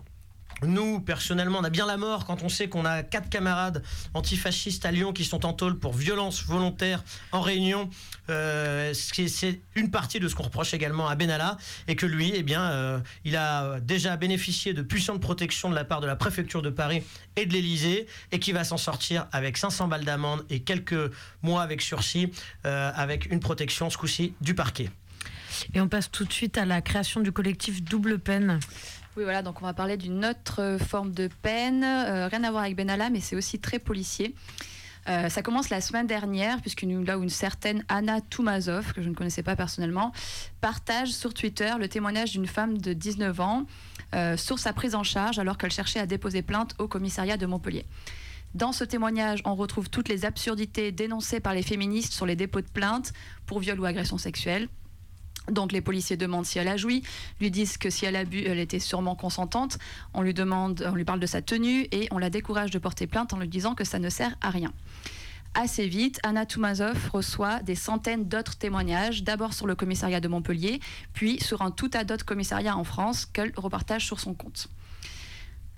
Nous, 0.63 0.99
personnellement, 0.99 1.59
on 1.59 1.63
a 1.63 1.69
bien 1.69 1.85
la 1.85 1.97
mort 1.97 2.25
quand 2.25 2.43
on 2.43 2.49
sait 2.49 2.67
qu'on 2.67 2.85
a 2.85 3.03
quatre 3.03 3.29
camarades 3.29 3.83
antifascistes 4.13 4.85
à 4.85 4.91
Lyon 4.91 5.13
qui 5.13 5.23
sont 5.23 5.45
en 5.45 5.53
tôle 5.53 5.79
pour 5.79 5.93
violence 5.93 6.43
volontaire 6.43 7.03
en 7.31 7.41
réunion. 7.41 7.89
Euh, 8.29 8.93
c'est 8.93 9.61
une 9.75 9.89
partie 9.89 10.19
de 10.19 10.27
ce 10.27 10.35
qu'on 10.35 10.43
reproche 10.43 10.73
également 10.73 11.07
à 11.07 11.15
Benalla 11.15 11.57
et 11.87 11.95
que 11.95 12.05
lui, 12.05 12.31
eh 12.35 12.43
bien, 12.43 12.63
euh, 12.71 12.99
il 13.23 13.35
a 13.35 13.79
déjà 13.79 14.17
bénéficié 14.17 14.73
de 14.73 14.81
puissantes 14.81 15.21
protections 15.21 15.69
de 15.69 15.75
la 15.75 15.85
part 15.85 16.01
de 16.01 16.07
la 16.07 16.15
préfecture 16.15 16.61
de 16.61 16.69
Paris 16.69 17.03
et 17.35 17.45
de 17.45 17.53
l'Élysée 17.53 18.07
et 18.31 18.39
qui 18.39 18.51
va 18.51 18.63
s'en 18.63 18.77
sortir 18.77 19.27
avec 19.31 19.57
500 19.57 19.87
balles 19.87 20.05
d'amende 20.05 20.45
et 20.49 20.61
quelques 20.61 21.11
mois 21.41 21.61
avec 21.61 21.81
sursis, 21.81 22.31
euh, 22.65 22.91
avec 22.95 23.31
une 23.31 23.39
protection 23.39 23.89
ce 23.89 23.97
coup-ci 23.97 24.33
du 24.41 24.55
parquet. 24.55 24.89
Et 25.73 25.81
on 25.81 25.87
passe 25.87 26.11
tout 26.11 26.25
de 26.25 26.31
suite 26.31 26.57
à 26.57 26.65
la 26.65 26.81
création 26.81 27.21
du 27.21 27.31
collectif 27.31 27.83
Double 27.83 28.19
Peine. 28.19 28.59
Oui, 29.19 29.25
voilà, 29.25 29.41
donc 29.41 29.61
on 29.61 29.65
va 29.65 29.73
parler 29.73 29.97
d'une 29.97 30.23
autre 30.23 30.77
forme 30.79 31.11
de 31.11 31.27
peine, 31.41 31.83
euh, 31.83 32.29
rien 32.29 32.41
à 32.45 32.51
voir 32.51 32.63
avec 32.63 32.77
Benalla, 32.77 33.09
mais 33.09 33.19
c'est 33.19 33.35
aussi 33.35 33.59
très 33.59 33.77
policier. 33.77 34.33
Euh, 35.09 35.27
ça 35.27 35.41
commence 35.41 35.69
la 35.69 35.81
semaine 35.81 36.07
dernière, 36.07 36.61
puisque 36.61 36.83
une 36.83 37.27
certaine 37.27 37.83
Anna 37.89 38.21
Toumazov, 38.21 38.93
que 38.93 39.01
je 39.01 39.09
ne 39.09 39.13
connaissais 39.13 39.43
pas 39.43 39.57
personnellement, 39.57 40.13
partage 40.61 41.09
sur 41.09 41.33
Twitter 41.33 41.69
le 41.77 41.89
témoignage 41.89 42.31
d'une 42.31 42.47
femme 42.47 42.77
de 42.77 42.93
19 42.93 43.41
ans 43.41 43.65
euh, 44.15 44.37
sur 44.37 44.57
sa 44.57 44.71
prise 44.71 44.95
en 44.95 45.03
charge 45.03 45.37
alors 45.37 45.57
qu'elle 45.57 45.71
cherchait 45.71 45.99
à 45.99 46.05
déposer 46.05 46.41
plainte 46.41 46.73
au 46.79 46.87
commissariat 46.87 47.35
de 47.35 47.45
Montpellier. 47.45 47.85
Dans 48.53 48.71
ce 48.71 48.85
témoignage, 48.85 49.41
on 49.43 49.53
retrouve 49.53 49.89
toutes 49.89 50.07
les 50.07 50.23
absurdités 50.23 50.93
dénoncées 50.93 51.41
par 51.41 51.53
les 51.53 51.61
féministes 51.61 52.13
sur 52.13 52.25
les 52.25 52.37
dépôts 52.37 52.61
de 52.61 52.69
plainte 52.69 53.11
pour 53.45 53.59
viol 53.59 53.81
ou 53.81 53.83
agression 53.83 54.17
sexuelle. 54.17 54.69
Donc 55.51 55.71
les 55.71 55.81
policiers 55.81 56.17
demandent 56.17 56.45
si 56.45 56.59
elle 56.59 56.67
a 56.67 56.77
joui, 56.77 57.03
lui 57.39 57.51
disent 57.51 57.77
que 57.77 57.89
si 57.89 58.05
elle 58.05 58.15
a 58.15 58.25
bu, 58.25 58.43
elle 58.45 58.59
était 58.59 58.79
sûrement 58.79 59.15
consentante. 59.15 59.77
On 60.13 60.21
lui 60.21 60.33
demande, 60.33 60.85
on 60.89 60.95
lui 60.95 61.05
parle 61.05 61.19
de 61.19 61.25
sa 61.25 61.41
tenue 61.41 61.87
et 61.91 62.07
on 62.11 62.17
la 62.17 62.29
décourage 62.29 62.71
de 62.71 62.79
porter 62.79 63.07
plainte 63.07 63.33
en 63.33 63.39
lui 63.39 63.47
disant 63.47 63.75
que 63.75 63.83
ça 63.83 63.99
ne 63.99 64.09
sert 64.09 64.35
à 64.41 64.49
rien. 64.49 64.71
Assez 65.55 65.87
vite, 65.87 66.19
Anna 66.23 66.45
Toumazov 66.45 67.09
reçoit 67.11 67.59
des 67.63 67.75
centaines 67.75 68.27
d'autres 68.27 68.55
témoignages, 68.55 69.23
d'abord 69.23 69.53
sur 69.53 69.65
le 69.65 69.75
commissariat 69.75 70.19
de 70.19 70.27
Montpellier, 70.27 70.79
puis 71.13 71.39
sur 71.41 71.63
un 71.63 71.71
tout 71.71 71.89
tas 71.89 72.03
d'autres 72.03 72.25
commissariats 72.25 72.77
en 72.77 72.83
France 72.83 73.25
qu'elle 73.25 73.51
repartage 73.57 74.05
sur 74.05 74.19
son 74.19 74.35
compte. 74.35 74.69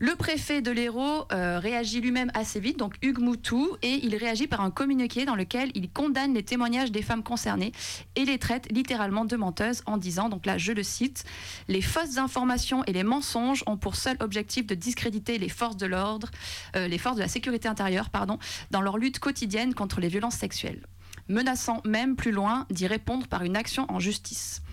Le 0.03 0.15
préfet 0.15 0.63
de 0.63 0.71
l'Hérault 0.71 1.27
euh, 1.31 1.59
réagit 1.59 2.01
lui-même 2.01 2.31
assez 2.33 2.59
vite, 2.59 2.79
donc 2.79 2.95
Hugues 3.03 3.19
Moutou, 3.19 3.77
et 3.83 4.03
il 4.03 4.15
réagit 4.15 4.47
par 4.47 4.61
un 4.61 4.71
communiqué 4.71 5.25
dans 5.25 5.35
lequel 5.35 5.69
il 5.75 5.91
condamne 5.91 6.33
les 6.33 6.41
témoignages 6.41 6.91
des 6.91 7.03
femmes 7.03 7.21
concernées 7.21 7.71
et 8.15 8.25
les 8.25 8.39
traite 8.39 8.67
littéralement 8.71 9.25
de 9.25 9.35
menteuses 9.35 9.83
en 9.85 9.97
disant, 9.97 10.27
donc 10.27 10.47
là 10.47 10.57
je 10.57 10.71
le 10.71 10.81
cite, 10.81 11.23
les 11.67 11.83
fausses 11.83 12.17
informations 12.17 12.83
et 12.85 12.93
les 12.93 13.03
mensonges 13.03 13.63
ont 13.67 13.77
pour 13.77 13.95
seul 13.95 14.17
objectif 14.21 14.65
de 14.65 14.73
discréditer 14.73 15.37
les 15.37 15.49
forces 15.49 15.77
de 15.77 15.85
l'ordre, 15.85 16.31
euh, 16.75 16.87
les 16.87 16.97
forces 16.97 17.17
de 17.17 17.21
la 17.21 17.27
sécurité 17.27 17.67
intérieure, 17.67 18.09
pardon, 18.09 18.39
dans 18.71 18.81
leur 18.81 18.97
lutte 18.97 19.19
quotidienne 19.19 19.75
contre 19.75 19.99
les 19.99 20.07
violences 20.07 20.37
sexuelles, 20.37 20.81
menaçant 21.29 21.79
même 21.85 22.15
plus 22.15 22.31
loin 22.31 22.65
d'y 22.71 22.87
répondre 22.87 23.27
par 23.27 23.43
une 23.43 23.55
action 23.55 23.85
en 23.87 23.99
justice. 23.99 24.63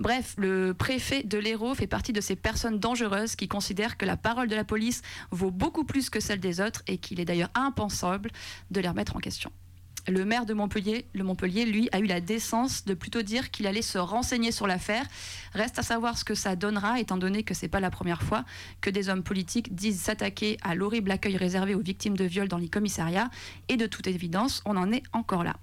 Bref, 0.00 0.34
le 0.38 0.74
préfet 0.74 1.22
de 1.22 1.38
l'Hérault 1.38 1.74
fait 1.74 1.86
partie 1.86 2.12
de 2.12 2.20
ces 2.20 2.36
personnes 2.36 2.78
dangereuses 2.78 3.36
qui 3.36 3.48
considèrent 3.48 3.96
que 3.96 4.04
la 4.04 4.16
parole 4.16 4.48
de 4.48 4.56
la 4.56 4.64
police 4.64 5.02
vaut 5.30 5.50
beaucoup 5.50 5.84
plus 5.84 6.10
que 6.10 6.20
celle 6.20 6.40
des 6.40 6.60
autres 6.60 6.82
et 6.86 6.98
qu'il 6.98 7.20
est 7.20 7.24
d'ailleurs 7.24 7.50
impensable 7.54 8.30
de 8.70 8.80
les 8.80 8.88
remettre 8.88 9.16
en 9.16 9.20
question. 9.20 9.50
Le 10.06 10.26
maire 10.26 10.44
de 10.44 10.52
Montpellier, 10.52 11.06
le 11.14 11.24
Montpellier, 11.24 11.64
lui, 11.64 11.88
a 11.92 11.98
eu 11.98 12.04
la 12.04 12.20
décence 12.20 12.84
de 12.84 12.92
plutôt 12.92 13.22
dire 13.22 13.50
qu'il 13.50 13.66
allait 13.66 13.80
se 13.80 13.96
renseigner 13.96 14.52
sur 14.52 14.66
l'affaire. 14.66 15.06
Reste 15.54 15.78
à 15.78 15.82
savoir 15.82 16.18
ce 16.18 16.24
que 16.24 16.34
ça 16.34 16.56
donnera, 16.56 17.00
étant 17.00 17.16
donné 17.16 17.42
que 17.42 17.54
c'est 17.54 17.68
pas 17.68 17.80
la 17.80 17.90
première 17.90 18.22
fois 18.22 18.44
que 18.82 18.90
des 18.90 19.08
hommes 19.08 19.22
politiques 19.22 19.74
disent 19.74 20.02
s'attaquer 20.02 20.58
à 20.62 20.74
l'horrible 20.74 21.10
accueil 21.10 21.38
réservé 21.38 21.74
aux 21.74 21.80
victimes 21.80 22.18
de 22.18 22.24
viol 22.24 22.48
dans 22.48 22.58
les 22.58 22.68
commissariats. 22.68 23.30
Et 23.68 23.78
de 23.78 23.86
toute 23.86 24.06
évidence, 24.06 24.62
on 24.66 24.76
en 24.76 24.92
est 24.92 25.04
encore 25.14 25.42
là. 25.42 25.56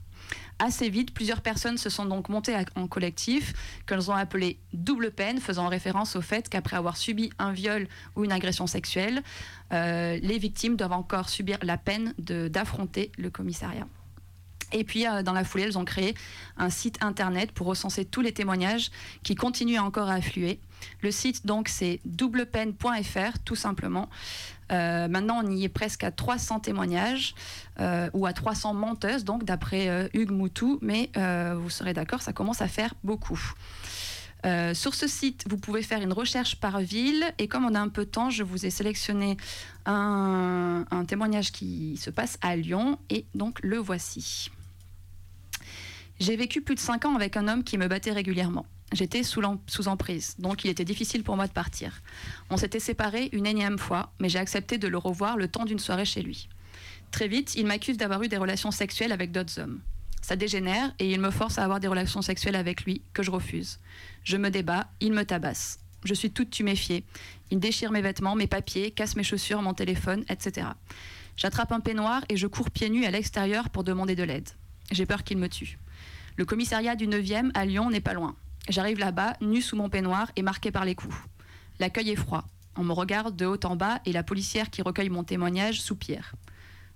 Assez 0.60 0.90
vite, 0.90 1.14
plusieurs 1.14 1.42
personnes 1.42 1.78
se 1.78 1.90
sont 1.90 2.06
donc 2.06 2.30
montées 2.30 2.56
en 2.76 2.88
collectif, 2.88 3.54
qu'elles 3.88 4.12
ont 4.12 4.16
appelé 4.16 4.60
double 4.74 5.12
peine, 5.12 5.40
faisant 5.40 5.68
référence 5.68 6.16
au 6.16 6.22
fait 6.22 6.50
qu'après 6.50 6.78
avoir 6.78 6.98
subi 6.98 7.32
un 7.40 7.52
viol 7.52 7.88
ou 8.16 8.24
une 8.24 8.32
agression 8.32 8.68
sexuelle, 8.68 9.24
euh, 9.74 10.20
les 10.22 10.38
victimes 10.38 10.76
doivent 10.76 10.92
encore 10.94 11.30
subir 11.30 11.58
la 11.62 11.78
peine 11.78 12.14
d'affronter 12.18 13.12
le 13.18 13.30
commissariat. 13.30 13.88
Et 14.74 14.84
puis, 14.84 15.08
euh, 15.08 15.24
dans 15.24 15.34
la 15.34 15.44
foulée, 15.44 15.64
elles 15.64 15.78
ont 15.78 15.86
créé 15.86 16.16
un 16.58 16.70
site 16.70 16.98
internet 17.02 17.52
pour 17.52 17.68
recenser 17.68 18.06
tous 18.06 18.22
les 18.22 18.32
témoignages 18.32 18.92
qui 19.24 19.36
continuent 19.36 19.80
encore 19.80 20.10
à 20.10 20.16
affluer. 20.16 20.60
Le 21.02 21.12
site, 21.12 21.46
donc, 21.46 21.68
c'est 21.68 22.00
doublepeine.fr, 22.06 23.40
tout 23.44 23.56
simplement. 23.56 24.10
Euh, 24.72 25.08
maintenant, 25.08 25.42
on 25.44 25.51
y 25.51 25.63
est 25.63 25.70
presque 25.70 26.04
à 26.04 26.12
300 26.12 26.62
témoignages 26.62 27.36
euh, 27.80 28.10
ou 28.13 28.25
à 28.25 28.34
300 28.34 28.74
menteuses, 28.74 29.24
donc 29.24 29.44
d'après 29.44 30.10
Hugues 30.13 30.32
Moutou, 30.32 30.80
mais 30.82 31.12
vous 31.56 31.70
serez 31.70 31.94
d'accord, 31.94 32.22
ça 32.22 32.34
commence 32.34 32.62
à 32.62 32.68
faire 32.68 32.94
beaucoup. 33.04 33.40
sur 34.74 34.94
ce 34.94 35.08
site, 35.08 35.46
vous 35.50 35.58
pouvez 35.58 35.82
faire 35.82 36.01
une 36.01 36.13
recherche 36.13 36.56
par 36.60 36.80
ville 36.80 37.24
et 37.38 37.48
comme 37.48 37.66
on 37.66 37.75
a 37.75 37.80
un 37.80 37.90
peu 37.90 38.06
de 38.06 38.10
temps, 38.10 38.30
je 38.30 38.44
vous 38.44 38.66
ai 38.66 38.70
sélectionné 38.70 39.38
un 39.86 41.06
témoignage 41.08 41.51
qui 41.51 41.98
se 41.98 42.10
passe 42.10 42.38
à 42.42 42.56
Lyon 42.56 42.98
et 43.10 43.25
donc 43.36 43.60
le 43.62 43.78
voici. 43.78 44.51
J'ai 46.22 46.36
vécu 46.36 46.62
plus 46.62 46.75
de 46.75 46.80
5 46.80 47.06
ans 47.06 47.16
avec 47.16 47.36
un 47.36 47.48
homme 47.48 47.63
qui 47.63 47.80
me 47.80 47.88
battait 47.88 48.12
régulièrement. 48.12 48.68
J'étais 48.91 49.24
sous, 49.24 49.41
emprise, 49.88 50.36
donc 50.38 50.65
il 50.65 50.69
était 50.69 50.83
difficile 50.83 51.24
pour 51.24 51.38
moi 51.38 51.48
de 51.48 51.53
partir. 51.53 52.01
On 52.50 52.57
s'était 52.57 52.79
séparés 52.79 53.29
une 53.31 53.45
énième 53.45 53.77
fois, 53.77 54.12
mais 54.19 54.27
j'ai 54.27 54.39
accepté 54.39 54.77
de 54.77 54.89
le 54.89 54.98
revoir 54.98 55.38
le 55.38 55.48
temps 55.48 55.63
d'une 55.63 55.79
soirée 55.79 56.05
chez 56.05 56.21
lui. 56.21 56.50
Très 57.12 57.29
vite, 57.29 57.55
il 57.55 57.65
m'accuse 57.65 57.98
d'avoir 57.98 58.21
eu 58.21 58.27
des 58.27 58.38
relations 58.38 58.71
sexuelles 58.71 59.13
avec 59.13 59.31
d'autres 59.31 59.60
hommes. 59.60 59.79
Ça 60.21 60.36
dégénère 60.36 60.93
et 61.00 61.10
il 61.10 61.21
me 61.21 61.31
force 61.31 61.57
à 61.57 61.63
avoir 61.63 61.79
des 61.79 61.88
relations 61.88 62.21
sexuelles 62.21 62.55
avec 62.55 62.83
lui, 62.83 63.01
que 63.13 63.24
je 63.24 63.31
refuse. 63.31 63.79
Je 64.24 64.38
me 64.38 64.50
débat, 64.50 64.89
il 65.00 65.13
me 65.13 65.24
tabasse. 65.24 65.79
Je 66.03 66.13
suis 66.13 66.31
toute 66.31 66.50
tuméfiée. 66.50 67.05
Il 67.50 67.60
déchire 67.60 67.91
mes 67.91 68.01
vêtements, 68.01 68.36
mes 68.36 68.48
papiers, 68.48 68.91
casse 68.91 69.15
mes 69.15 69.24
chaussures, 69.24 69.62
mon 69.62 69.74
téléphone, 69.74 70.25
etc. 70.29 70.67
J'attrape 71.38 71.71
un 71.71 71.79
peignoir 71.79 72.24
et 72.29 72.38
je 72.38 72.48
cours 72.48 72.71
pieds 72.71 72.89
nus 72.89 73.05
à 73.05 73.12
l'extérieur 73.12 73.69
pour 73.69 73.83
demander 73.83 74.15
de 74.15 74.24
l'aide. 74.24 74.50
J'ai 74.91 75.05
peur 75.05 75.24
qu'il 75.24 75.38
me 75.38 75.48
tue. 75.48 75.79
Le 76.38 76.45
commissariat 76.45 76.95
du 76.95 77.07
9e 77.07 77.51
à 77.53 77.65
Lyon 77.65 77.89
n'est 77.89 78.01
pas 78.01 78.13
loin. 78.13 78.36
J'arrive 78.70 79.00
là-bas, 79.00 79.36
nu 79.41 79.62
sous 79.62 79.75
mon 79.75 79.89
peignoir 79.89 80.32
et 80.36 80.41
marqué 80.41 80.72
par 80.72 80.86
les 80.86 80.96
coups. 80.96 81.15
L'accueil 81.80 82.12
est 82.12 82.15
froid. 82.15 82.46
On 82.75 82.84
me 82.84 82.94
regarde 82.94 83.36
de 83.36 83.46
haut 83.46 83.60
en 83.65 83.75
bas 83.75 84.00
et 84.06 84.12
la 84.12 84.24
policière 84.24 84.70
qui 84.70 84.82
recueille 84.82 85.10
mon 85.10 85.24
témoignage 85.24 85.82
soupire. 85.82 86.34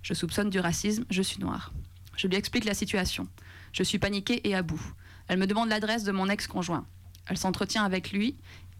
Je 0.02 0.14
soupçonne 0.14 0.50
du 0.50 0.60
racisme, 0.60 1.04
je 1.10 1.22
suis 1.22 1.38
noire. 1.38 1.72
Je 2.16 2.28
lui 2.28 2.36
explique 2.36 2.64
la 2.64 2.74
situation. 2.74 3.28
Je 3.72 3.82
suis 3.82 3.98
paniquée 3.98 4.48
et 4.48 4.54
à 4.54 4.62
bout. 4.62 4.80
Elle 5.28 5.38
me 5.38 5.46
demande 5.46 5.68
l'adresse 5.68 6.04
de 6.04 6.12
mon 6.12 6.28
ex-conjoint. 6.28 6.86
Elle 7.26 7.36
s'entretient 7.36 7.84
avec 7.84 8.12
lui, 8.12 8.36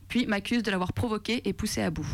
puis 0.09 0.27
m'accuse 0.27 0.63
de 0.63 0.71
l'avoir 0.71 0.93
provoqué 0.93 1.47
et 1.49 1.53
poussé 1.53 1.83
à 1.83 1.91
bout. 1.91 2.07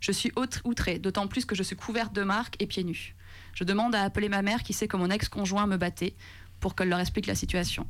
Je 0.00 0.12
suis 0.12 0.32
outrée, 0.64 0.98
d'autant 0.98 1.28
plus 1.28 1.44
que 1.44 1.54
je 1.54 1.62
suis 1.62 1.76
couverte 1.76 2.12
de 2.12 2.22
marques 2.22 2.56
et 2.58 2.66
pieds 2.66 2.84
nus. 2.84 3.14
Je 3.54 3.64
demande 3.64 3.94
à 3.94 4.02
appeler 4.02 4.28
ma 4.28 4.42
mère 4.42 4.62
qui 4.62 4.72
sait 4.72 4.88
que 4.88 4.96
mon 4.96 5.10
ex-conjoint 5.10 5.66
me 5.66 5.76
battait 5.76 6.14
pour 6.60 6.74
qu'elle 6.74 6.88
leur 6.88 7.00
explique 7.00 7.26
la 7.26 7.34
situation. 7.34 7.86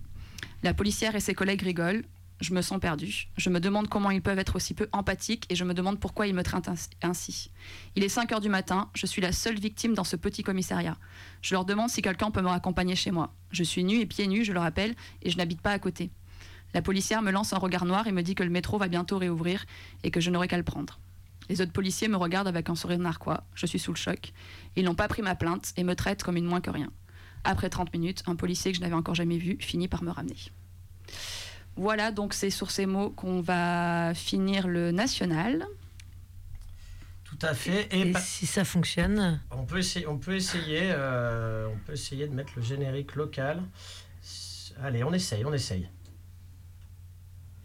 La 0.62 0.74
policière 0.74 1.16
et 1.16 1.20
ses 1.20 1.34
collègues 1.34 1.62
rigolent. 1.62 2.04
Je 2.40 2.52
me 2.52 2.60
sens 2.60 2.78
perdue. 2.78 3.28
Je 3.38 3.48
me 3.48 3.60
demande 3.60 3.88
comment 3.88 4.10
ils 4.10 4.20
peuvent 4.20 4.38
être 4.38 4.56
aussi 4.56 4.74
peu 4.74 4.88
empathiques 4.92 5.46
et 5.48 5.56
je 5.56 5.64
me 5.64 5.72
demande 5.72 5.98
pourquoi 5.98 6.26
ils 6.26 6.34
me 6.34 6.42
traitent 6.42 6.68
ainsi. 7.02 7.50
Il 7.94 8.04
est 8.04 8.10
5 8.10 8.30
heures 8.32 8.40
du 8.40 8.50
matin, 8.50 8.90
je 8.94 9.06
suis 9.06 9.22
la 9.22 9.32
seule 9.32 9.58
victime 9.58 9.94
dans 9.94 10.04
ce 10.04 10.16
petit 10.16 10.42
commissariat. 10.42 10.98
Je 11.40 11.54
leur 11.54 11.64
demande 11.64 11.88
si 11.88 12.02
quelqu'un 12.02 12.30
peut 12.30 12.42
me 12.42 12.48
raccompagner 12.48 12.94
chez 12.94 13.10
moi. 13.10 13.34
Je 13.52 13.62
suis 13.62 13.84
nue 13.84 14.00
et 14.00 14.06
pieds 14.06 14.26
nus, 14.26 14.44
je 14.44 14.52
le 14.52 14.60
rappelle, 14.60 14.94
et 15.22 15.30
je 15.30 15.38
n'habite 15.38 15.62
pas 15.62 15.72
à 15.72 15.78
côté. 15.78 16.10
La 16.74 16.82
policière 16.82 17.22
me 17.22 17.30
lance 17.30 17.54
un 17.54 17.58
regard 17.58 17.86
noir 17.86 18.06
et 18.06 18.12
me 18.12 18.22
dit 18.22 18.34
que 18.34 18.42
le 18.42 18.50
métro 18.50 18.76
va 18.76 18.88
bientôt 18.88 19.16
réouvrir 19.16 19.64
et 20.02 20.10
que 20.10 20.20
je 20.20 20.30
n'aurai 20.30 20.46
qu'à 20.46 20.58
le 20.58 20.62
prendre. 20.62 21.00
Les 21.48 21.60
autres 21.60 21.72
policiers 21.72 22.08
me 22.08 22.16
regardent 22.16 22.48
avec 22.48 22.68
un 22.68 22.74
sourire 22.74 22.98
narquois. 22.98 23.44
Je 23.54 23.66
suis 23.66 23.78
sous 23.78 23.92
le 23.92 23.96
choc. 23.96 24.32
Ils 24.74 24.84
n'ont 24.84 24.94
pas 24.94 25.08
pris 25.08 25.22
ma 25.22 25.36
plainte 25.36 25.72
et 25.76 25.84
me 25.84 25.94
traitent 25.94 26.22
comme 26.22 26.36
une 26.36 26.44
moins 26.44 26.60
que 26.60 26.70
rien. 26.70 26.90
Après 27.44 27.70
30 27.70 27.92
minutes, 27.92 28.24
un 28.26 28.36
policier 28.36 28.72
que 28.72 28.76
je 28.76 28.82
n'avais 28.82 28.94
encore 28.94 29.14
jamais 29.14 29.38
vu 29.38 29.56
finit 29.60 29.88
par 29.88 30.02
me 30.02 30.10
ramener. 30.10 30.36
Voilà, 31.76 32.10
donc 32.10 32.32
c'est 32.32 32.50
sur 32.50 32.70
ces 32.70 32.86
mots 32.86 33.10
qu'on 33.10 33.40
va 33.40 34.12
finir 34.14 34.66
le 34.66 34.92
national. 34.92 35.66
Tout 37.24 37.38
à 37.42 37.54
fait. 37.54 37.88
Et, 37.94 38.12
si 38.18 38.46
ça 38.46 38.64
fonctionne 38.64 39.40
On 39.50 39.64
peut 39.64 39.78
essayer, 39.78 40.06
on 40.06 40.16
peut 40.16 40.36
essayer, 40.36 40.80
euh, 40.84 41.68
on 41.68 41.78
peut 41.84 41.92
essayer 41.92 42.26
de 42.26 42.32
mettre 42.32 42.52
le 42.56 42.62
générique 42.62 43.14
local. 43.14 43.62
Allez, 44.82 45.04
on 45.04 45.12
essaye, 45.12 45.44
on 45.44 45.52
essaye. 45.52 45.88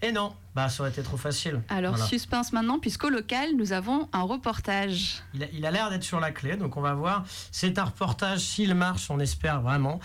Et 0.04 0.12
non, 0.12 0.34
bah 0.56 0.68
ça 0.68 0.82
aurait 0.82 0.90
été 0.90 1.04
trop 1.04 1.18
facile. 1.18 1.62
Alors, 1.70 1.92
Voilà. 1.94 2.08
suspense 2.08 2.54
maintenant, 2.54 2.80
puisqu'au 2.80 3.10
local, 3.10 3.50
nous 3.56 3.72
avons 3.72 4.10
un 4.14 4.24
reportage. 4.24 5.22
Il 5.54 5.66
a, 5.66 5.72
l'air 5.72 5.92
d'être 5.92 6.04
sur 6.04 6.20
la 6.20 6.32
clé, 6.32 6.58
donc 6.58 6.76
on 6.76 6.82
va 6.82 6.94
voir. 6.96 7.24
C'est 7.52 7.78
un 7.78 7.84
reportage, 7.84 8.40
s'il 8.40 8.74
marche, 8.74 9.12
on 9.12 9.20
espère 9.20 9.62
vraiment, 9.62 10.00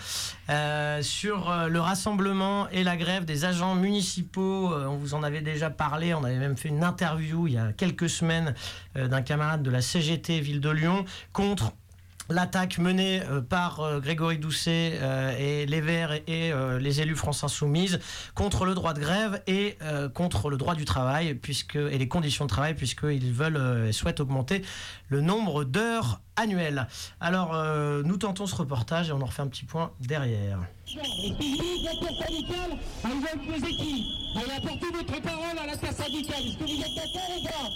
euh, 0.49 1.01
sur 1.01 1.49
euh, 1.49 1.67
le 1.67 1.79
rassemblement 1.79 2.69
et 2.69 2.83
la 2.83 2.95
grève 2.95 3.25
des 3.25 3.43
agents 3.43 3.73
municipaux. 3.75 4.71
Euh, 4.71 4.85
on 4.85 4.97
vous 4.97 5.15
en 5.15 5.23
avait 5.23 5.41
déjà 5.41 5.71
parlé, 5.71 6.13
on 6.13 6.23
avait 6.23 6.37
même 6.37 6.57
fait 6.57 6.69
une 6.69 6.83
interview 6.83 7.47
il 7.47 7.53
y 7.53 7.57
a 7.57 7.73
quelques 7.73 8.09
semaines 8.09 8.53
euh, 8.97 9.07
d'un 9.07 9.23
camarade 9.23 9.63
de 9.63 9.71
la 9.71 9.81
CGT 9.81 10.39
Ville 10.41 10.61
de 10.61 10.69
Lyon 10.69 11.05
contre 11.33 11.73
l'attaque 12.29 12.77
menée 12.77 13.21
euh, 13.23 13.41
par 13.41 13.79
euh, 13.79 13.99
Grégory 13.99 14.37
Doucet 14.37 14.93
euh, 15.01 15.35
et 15.37 15.65
les 15.65 15.81
Verts 15.81 16.13
et, 16.27 16.51
les 16.79 17.01
élus 17.01 17.15
France 17.15 17.43
Insoumise 17.43 17.99
contre 18.35 18.65
le 18.65 18.73
droit 18.73 18.93
de 18.93 18.99
grève 18.99 19.41
et 19.47 19.77
contre 20.13 20.49
le 20.49 20.57
droit 20.57 20.75
du 20.75 20.85
travail 20.85 21.35
puisque, 21.35 21.75
et 21.75 21.97
les 21.97 22.07
conditions 22.07 22.45
de 22.45 22.49
travail 22.49 22.73
puisqu'ils 22.73 23.31
veulent 23.31 23.87
et 23.87 23.91
souhaitent 23.91 24.19
augmenter 24.19 24.63
le 25.09 25.21
nombre 25.21 25.63
d'heures 25.63 26.21
annuelles. 26.35 26.87
Alors 27.19 27.55
nous 28.03 28.17
tentons 28.17 28.45
ce 28.45 28.55
reportage 28.55 29.09
et 29.09 29.11
on 29.11 29.21
en 29.21 29.25
refait 29.25 29.41
un 29.41 29.47
petit 29.47 29.65
point 29.65 29.91
derrière. 29.99 30.59
l'intersyndicale, 30.95 32.77
elle 33.03 33.19
va 33.21 33.29
imposer 33.33 33.71
qui? 33.75 34.05
Elle 34.35 34.51
a 34.51 34.55
apporté 34.55 34.85
votre 34.93 35.21
parole 35.21 35.57
à 35.61 35.65
l'intersyndicale. 35.67 36.45
Est-ce 36.45 36.57
que 36.57 36.63
vous 36.63 36.81
êtes 36.81 36.95
d'accord 36.95 37.71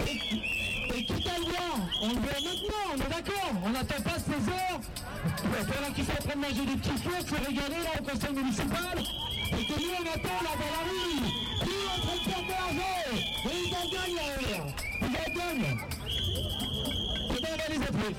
Et, 0.00 0.98
et 0.98 1.04
quitte 1.04 1.26
à 1.26 1.38
le 1.38 1.44
voir, 1.44 1.76
on 2.02 2.08
le 2.08 2.14
voit 2.14 2.40
maintenant, 2.44 2.84
on 2.92 2.96
est 2.96 3.10
d'accord 3.14 3.52
On 3.64 3.70
n'attend 3.70 4.02
pas 4.02 4.18
ces 4.18 4.42
heures. 4.50 4.80
Pendant 5.52 5.92
qu'ils 5.94 6.04
sont 6.04 6.12
en 6.12 6.16
train 6.16 6.34
de 6.34 6.40
manger 6.40 6.66
des 6.66 6.76
petits 6.80 6.98
fours, 7.02 7.20
se 7.20 7.34
régaler 7.34 7.80
là 7.82 7.90
au 7.98 8.02
conseil 8.02 8.32
municipal. 8.34 8.96
Et 8.98 9.64
que 9.64 9.76
nous 9.80 9.94
on 9.98 10.06
attend 10.14 10.40
là 10.42 10.52
dans 10.60 10.72
la 10.74 10.82
rue. 10.90 11.18
Qui 11.60 11.70
est 11.70 11.88
en 11.88 11.98
train 12.02 12.16
de 12.16 12.24
faire 12.28 12.42
de 12.42 12.50
l'argent? 12.50 12.98
Et 13.44 13.56
ils 13.64 13.74
en 13.74 13.86
gagnent 13.88 14.16
là, 14.16 14.26
Ils 15.00 15.06
en 15.06 15.28
gagnent. 15.34 15.74
Eh 17.30 17.40
bien, 17.40 17.50
on 17.52 17.56
va 17.56 17.66
les 17.68 17.82
appeler. 17.82 18.14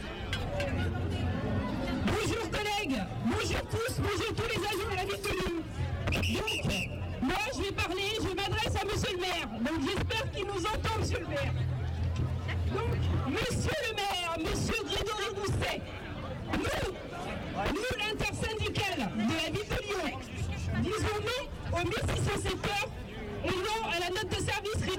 Bonjour 2.07 2.43
collègues, 2.51 2.99
bonjour 3.25 3.63
tous, 3.69 3.93
bonjour 3.99 4.31
tous 4.35 4.49
les 4.49 4.61
agents 4.65 4.89
de 4.89 4.95
la 4.95 5.05
ville 5.05 5.21
de 5.21 5.29
Lyon. 5.29 5.55
Donc, 6.13 6.25
moi 7.25 7.35
je 7.55 7.61
vais 7.63 7.71
parler, 7.71 8.09
je 8.17 8.27
m'adresse 8.35 8.75
à 8.81 8.85
monsieur 8.85 9.13
le 9.15 9.21
maire. 9.21 9.47
Donc 9.59 9.79
j'espère 9.85 10.31
qu'il 10.31 10.45
nous 10.45 10.65
entend, 10.65 10.99
monsieur 10.99 11.19
le 11.19 11.27
maire. 11.27 11.53
Donc, 12.73 12.97
monsieur 13.29 13.77
le 13.87 13.95
maire, 13.95 14.35
monsieur 14.39 14.83
Grégory 14.83 15.29
Doucet, 15.35 15.81
nous, 16.53 16.91
nous 17.73 17.93
l'intersyndicale 17.97 19.11
de 19.15 19.33
la 19.33 19.49
ville 19.51 19.69
de 19.69 19.79
Lyon, 19.85 20.19
disons 20.81 21.19
non 21.23 21.77
aux 21.79 21.83
1607 21.85 22.53
heures 22.53 22.89
et 23.45 23.49
non 23.49 23.89
à 23.89 23.99
la 23.99 24.09
note 24.09 24.29
de 24.29 24.35
service 24.35 24.94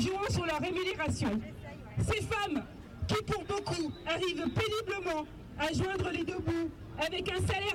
jouant 0.00 0.28
sur 0.30 0.46
leur 0.46 0.60
rémunération. 0.60 1.40
Ces 1.98 2.22
femmes 2.22 2.64
qui 3.06 3.22
pour 3.24 3.44
beaucoup 3.44 3.92
arrivent 4.06 4.48
péniblement 4.50 5.26
à 5.58 5.72
joindre 5.72 6.10
les 6.10 6.24
deux 6.24 6.38
bouts 6.38 6.70
avec 6.98 7.28
un 7.30 7.40
salaire 7.46 7.67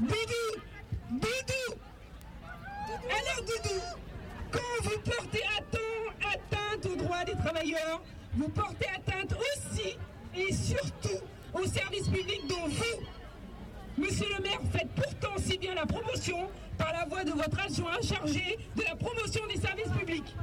Doudou, 0.00 0.62
Doudou, 1.10 1.80
alors 3.10 3.44
Doudou, 3.44 3.80
quand 4.52 4.82
vous 4.84 4.98
portez 5.00 5.42
atteinte, 5.58 6.34
atteinte 6.34 6.86
aux 6.86 6.96
droits 6.96 7.24
des 7.24 7.32
travailleurs, 7.32 8.00
vous 8.34 8.48
portez 8.48 8.86
atteinte 8.94 9.34
aussi 9.34 9.96
et 10.36 10.52
surtout 10.52 11.18
au 11.52 11.64
service 11.66 12.06
public 12.08 12.46
dont 12.48 12.68
vous, 12.68 14.02
monsieur 14.04 14.26
le 14.36 14.42
maire, 14.42 14.60
faites 14.72 14.90
pourtant 14.94 15.36
si 15.38 15.58
bien 15.58 15.74
la 15.74 15.84
promotion 15.86 16.48
par 16.76 16.92
la 16.92 17.04
voix 17.06 17.24
de 17.24 17.32
votre 17.32 17.58
adjoint 17.58 18.00
chargé 18.00 18.56
de 18.76 18.82
la 18.82 18.94
promotion 18.94 19.44
des 19.48 19.60
services 19.60 19.90
publics. 19.98 20.36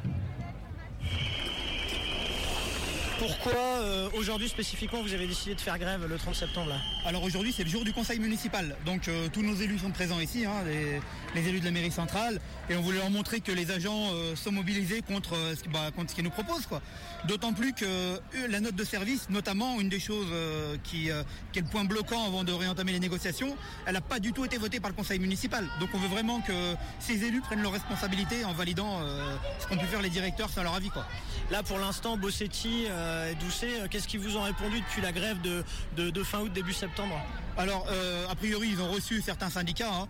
Pourquoi 3.19 3.53
euh, 3.53 4.09
aujourd'hui 4.13 4.49
spécifiquement 4.49 5.01
vous 5.01 5.13
avez 5.13 5.25
décidé 5.25 5.55
de 5.55 5.61
faire 5.61 5.79
grève 5.79 6.05
le 6.05 6.17
30 6.17 6.35
septembre 6.35 6.69
là 6.69 6.75
Alors 7.05 7.23
aujourd'hui 7.23 7.53
c'est 7.55 7.63
le 7.63 7.69
jour 7.69 7.85
du 7.85 7.93
conseil 7.93 8.19
municipal, 8.19 8.75
donc 8.85 9.07
euh, 9.07 9.29
tous 9.31 9.41
nos 9.41 9.55
élus 9.55 9.79
sont 9.79 9.91
présents 9.91 10.19
ici, 10.19 10.45
hein, 10.45 10.51
les, 10.65 10.99
les 11.39 11.47
élus 11.47 11.61
de 11.61 11.65
la 11.65 11.71
mairie 11.71 11.91
centrale, 11.91 12.41
et 12.69 12.75
on 12.75 12.81
voulait 12.81 12.97
leur 12.97 13.09
montrer 13.09 13.39
que 13.39 13.53
les 13.53 13.71
agents 13.71 14.09
euh, 14.13 14.35
sont 14.35 14.51
mobilisés 14.51 15.01
contre, 15.01 15.35
ce 15.57 15.63
qui- 15.63 15.69
bah, 15.69 15.91
contre 15.95 16.09
ce 16.11 16.15
qu'ils 16.15 16.25
nous 16.25 16.29
proposent. 16.29 16.65
quoi. 16.65 16.81
D'autant 17.25 17.53
plus 17.53 17.71
que 17.73 17.85
euh, 17.85 18.17
la 18.49 18.59
note 18.59 18.75
de 18.75 18.83
service, 18.83 19.29
notamment 19.29 19.79
une 19.79 19.89
des 19.89 19.99
choses 19.99 20.27
euh, 20.31 20.75
qui, 20.83 21.09
euh, 21.09 21.23
qui 21.53 21.59
est 21.59 21.61
le 21.61 21.67
point 21.69 21.85
bloquant 21.85 22.25
avant 22.25 22.43
de 22.43 22.51
réentamer 22.51 22.91
les 22.91 22.99
négociations, 22.99 23.55
elle 23.85 23.93
n'a 23.93 24.01
pas 24.01 24.19
du 24.19 24.33
tout 24.33 24.43
été 24.43 24.57
votée 24.57 24.81
par 24.81 24.89
le 24.89 24.95
conseil 24.95 25.19
municipal. 25.19 25.65
Donc 25.79 25.89
on 25.93 25.99
veut 25.99 26.09
vraiment 26.09 26.41
que 26.41 26.75
ces 26.99 27.23
élus 27.23 27.41
prennent 27.41 27.61
leurs 27.61 27.71
responsabilités 27.71 28.43
en 28.43 28.51
validant 28.53 28.99
euh, 29.01 29.35
ce 29.59 29.67
qu'ont 29.67 29.77
pu 29.77 29.85
faire 29.85 30.01
les 30.01 30.09
directeurs 30.09 30.49
sans 30.49 30.63
leur 30.63 30.73
avis. 30.75 30.89
Quoi. 30.89 31.05
Là 31.49 31.63
pour 31.63 31.79
l'instant, 31.79 32.17
Bossetti 32.17 32.85
euh, 33.05 33.31
et 33.31 33.35
Doucet, 33.35 33.79
euh, 33.81 33.87
qu'est-ce 33.89 34.07
qu'ils 34.07 34.19
vous 34.19 34.35
ont 34.37 34.41
répondu 34.43 34.79
depuis 34.81 35.01
la 35.01 35.11
grève 35.11 35.37
de, 35.41 36.23
fin 36.23 36.39
août, 36.39 36.51
début 36.53 36.73
septembre 36.73 37.19
Alors, 37.57 37.85
euh, 37.89 38.27
a 38.27 38.35
priori, 38.35 38.69
ils 38.71 38.81
ont 38.81 38.91
reçu 38.91 39.21
certains 39.21 39.49
syndicats. 39.49 39.91
hein. 39.93 40.07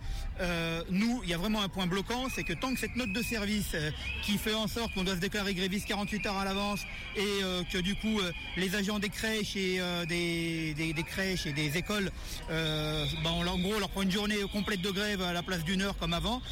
Nous, 0.90 1.20
il 1.24 1.30
y 1.30 1.34
a 1.34 1.38
vraiment 1.38 1.62
un 1.62 1.68
point 1.68 1.86
bloquant, 1.86 2.26
c'est 2.34 2.44
que 2.44 2.52
tant 2.52 2.72
que 2.74 2.80
cette 2.80 2.96
note 2.96 3.12
de 3.12 3.22
service 3.22 3.74
qui 4.22 4.36
fait 4.38 4.54
en 4.54 4.66
sorte 4.66 4.92
qu'on 4.94 5.04
doit 5.04 5.14
se 5.14 5.20
déclarer 5.20 5.54
gréviste 5.54 5.86
48 5.88 6.26
heures 6.26 6.36
à 6.36 6.44
l'avance 6.44 6.80
et 7.16 7.40
que 7.72 7.78
du 7.78 7.94
coup 7.94 8.20
les 8.58 8.74
agents 8.74 8.98
des 8.98 9.08
crèches 9.08 9.56
et 9.56 9.80
des, 10.06 11.76
écoles, 11.76 12.10
on, 12.50 13.42
leur- 13.44 13.58
gros, 13.58 13.78
leur 13.78 13.88
prend 13.88 14.02
une 14.02 14.10
journée 14.10 14.36
complète 14.52 14.82
de 14.82 14.90
grève 14.90 15.22
à 15.22 15.32
la 15.32 15.42
place 15.42 15.64
d'une 15.64 15.80
heure 15.80 15.96
comme 15.96 16.12
avant. 16.12 16.42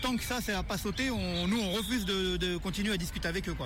Tant 0.00 0.16
que 0.16 0.24
ça, 0.24 0.40
ça 0.40 0.52
n'a 0.52 0.62
pas 0.62 0.78
sauté, 0.78 1.08
nous, 1.08 1.60
on 1.60 1.72
refuse 1.72 2.06
de, 2.06 2.56
continuer 2.56 2.94
à 2.94 2.96
discuter 2.96 3.28
avec 3.28 3.46
eux. 3.48 3.56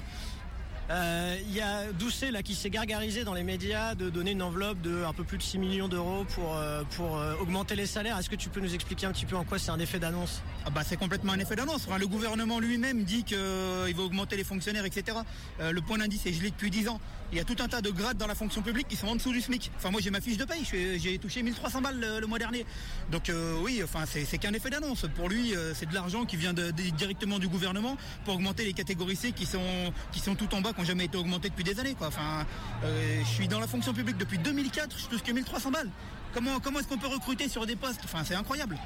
Euh, 0.92 1.36
Il 1.46 1.54
y 1.54 1.60
a 1.60 1.90
Doucet 1.92 2.30
qui 2.42 2.54
s'est 2.54 2.68
gargarisé 2.68 3.24
dans 3.24 3.32
les 3.32 3.42
médias 3.42 3.94
de 3.94 4.10
donner 4.10 4.32
une 4.32 4.42
enveloppe 4.42 4.80
de 4.82 5.04
un 5.04 5.12
peu 5.14 5.24
plus 5.24 5.38
de 5.38 5.42
6 5.42 5.58
millions 5.58 5.88
d'euros 5.88 6.24
pour, 6.34 6.54
euh, 6.56 6.82
euh, 7.00 7.34
augmenter 7.40 7.74
les 7.76 7.86
salaires. 7.86 8.18
Est-ce 8.18 8.28
que 8.28 8.36
tu 8.36 8.50
peux 8.50 8.60
nous 8.60 8.74
expliquer 8.74 9.06
un 9.06 9.12
petit 9.12 9.24
peu 9.24 9.36
en 9.36 9.44
quoi 9.44 9.58
c'est 9.58 9.70
un 9.70 9.78
effet 9.78 9.98
d'annonce? 9.98 10.42
Ah 10.66 10.70
bah, 10.70 10.82
c'est 10.84 10.98
complètement 10.98 11.32
un 11.32 11.38
effet 11.38 11.56
d'annonce. 11.56 11.88
Le 11.98 12.06
gouvernement 12.06 12.58
lui-même 12.58 13.04
dit 13.04 13.24
qu'il 13.24 13.38
va 13.38 14.02
augmenter 14.02 14.36
les 14.36 14.44
fonctionnaires, 14.44 14.84
etc. 14.84 15.18
Le 15.60 15.80
point 15.80 15.98
d'indice 15.98 16.26
est 16.26 16.32
gelé 16.32 16.50
depuis 16.50 16.70
10 16.70 16.88
ans. 16.88 17.00
Il 17.32 17.38
y 17.38 17.40
a 17.40 17.44
tout 17.44 17.56
un 17.60 17.66
tas 17.68 17.80
de 17.80 17.90
grades 17.90 18.18
dans 18.18 18.26
la 18.26 18.34
fonction 18.34 18.60
publique 18.60 18.88
qui 18.88 18.96
sont 18.96 19.08
en 19.08 19.16
dessous 19.16 19.32
du 19.32 19.40
SMIC. 19.40 19.70
Enfin, 19.78 19.90
moi, 19.90 20.02
j'ai 20.02 20.10
ma 20.10 20.20
fiche 20.20 20.36
de 20.36 20.44
paye. 20.44 20.64
J'ai 20.66 21.18
touché 21.18 21.42
1300 21.42 21.80
balles 21.80 21.98
le, 21.98 22.20
le 22.20 22.26
mois 22.26 22.38
dernier. 22.38 22.66
Donc, 23.10 23.30
euh, 23.30 23.58
oui, 23.62 23.80
enfin, 23.82 24.04
c'est 24.04 24.36
qu'un 24.36 24.52
effet 24.52 24.68
d'annonce. 24.68 25.06
Pour 25.16 25.30
lui, 25.30 25.56
euh, 25.56 25.72
c'est 25.74 25.86
de 25.88 25.94
l'argent 25.94 26.26
qui 26.26 26.36
vient 26.36 26.52
directement 26.52 27.38
du 27.38 27.48
gouvernement 27.48 27.96
pour 28.26 28.34
augmenter 28.34 28.66
les 28.66 28.74
catégories 28.74 29.16
C 29.16 29.32
qui 29.32 29.46
sont, 29.46 30.34
tout 30.36 30.54
en 30.54 30.60
bas, 30.60 30.74
qui 30.74 30.80
n'ont 30.80 30.86
jamais 30.86 31.06
été 31.06 31.16
augmentées 31.16 31.48
depuis 31.48 31.64
des 31.64 31.80
années. 31.80 31.96
Enfin, 32.02 32.46
euh, 32.84 33.20
je 33.24 33.28
suis 33.28 33.48
dans 33.48 33.60
la 33.60 33.66
fonction 33.66 33.94
publique 33.94 34.18
depuis 34.18 34.36
2004. 34.36 34.94
Je 34.98 35.06
touche 35.06 35.22
que 35.22 35.32
1300 35.32 35.70
balles. 35.70 35.88
Comment, 36.34 36.60
comment 36.60 36.80
est-ce 36.80 36.88
qu'on 36.88 36.98
peut 36.98 37.06
recruter 37.06 37.48
sur 37.48 37.64
des 37.64 37.76
postes? 37.76 38.00
Enfin, 38.04 38.24
c'est 38.24 38.34
incroyable. 38.34 38.76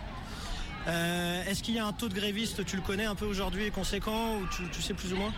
Euh, 0.89 1.45
Est-ce 1.47 1.63
qu'il 1.63 1.75
y 1.75 1.79
a 1.79 1.87
un 1.87 1.93
taux 1.93 2.09
de 2.09 2.15
grévistes, 2.15 2.65
tu 2.65 2.77
le 2.77 2.83
connais 2.83 3.07
un 3.07 3.15
peu 3.15 3.25
aujourd'hui, 3.25 3.71
conséquent, 3.71 4.37
ou 4.37 4.47
tu, 4.73 4.83
sais 4.83 4.95
plus 4.95 5.13
ou 5.13 5.17
moins? 5.17 5.33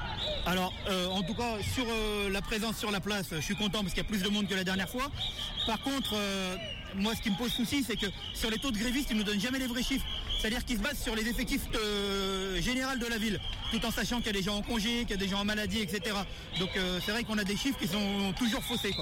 Alors, 0.47 0.73
euh, 0.89 1.07
en 1.07 1.23
tout 1.23 1.35
cas, 1.35 1.57
sur 1.75 1.85
euh, 1.89 2.29
la 2.31 2.43
présence 2.43 2.77
sur 2.77 2.91
la 2.91 3.01
place, 3.01 3.29
je 3.33 3.41
suis 3.41 3.57
content 3.57 3.81
parce 3.81 3.95
qu'il 3.95 4.03
y 4.03 4.07
a 4.07 4.09
plus 4.09 4.23
de 4.23 4.29
monde 4.29 4.47
que 4.47 4.55
la 4.55 4.65
dernière 4.65 4.89
fois. 4.89 5.11
Par 5.67 5.81
contre, 5.81 6.15
moi, 6.95 7.15
ce 7.15 7.23
qui 7.23 7.31
me 7.31 7.37
pose 7.37 7.53
souci, 7.53 7.83
c'est 7.83 7.97
que 7.97 8.07
sur 8.35 8.51
les 8.51 8.59
taux 8.59 8.71
de 8.71 8.79
grévistes, 8.79 9.09
ils 9.11 9.17
nous 9.17 9.25
donnent 9.25 9.41
jamais 9.41 9.59
les 9.59 9.67
vrais 9.67 9.83
chiffres. 9.83 10.07
C'est-à-dire 10.41 10.65
qu'ils 10.65 10.79
se 10.79 10.83
basent 10.83 11.03
sur 11.03 11.15
les 11.17 11.29
effectifs 11.29 11.63
euh, 11.75 12.61
généraux 12.61 12.97
de 12.97 13.07
la 13.07 13.19
ville, 13.19 13.41
tout 13.71 13.85
en 13.85 13.91
sachant 13.91 14.19
qu'il 14.19 14.27
y 14.27 14.31
a 14.31 14.33
des 14.33 14.43
gens 14.43 14.57
en 14.57 14.63
congé, 14.63 15.01
qu'il 15.01 15.11
y 15.11 15.15
a 15.15 15.17
des 15.17 15.29
gens 15.29 15.41
en 15.41 15.45
maladie, 15.45 15.81
etc. 15.81 16.17
Donc, 16.59 16.71
c'est 17.05 17.11
vrai 17.11 17.25
qu'on 17.25 17.39
a 17.39 17.45
des 17.45 17.57
chiffres 17.57 17.79
qui 17.79 17.89
sont 17.89 18.33
toujours 18.39 18.63
faussés. 18.63 18.95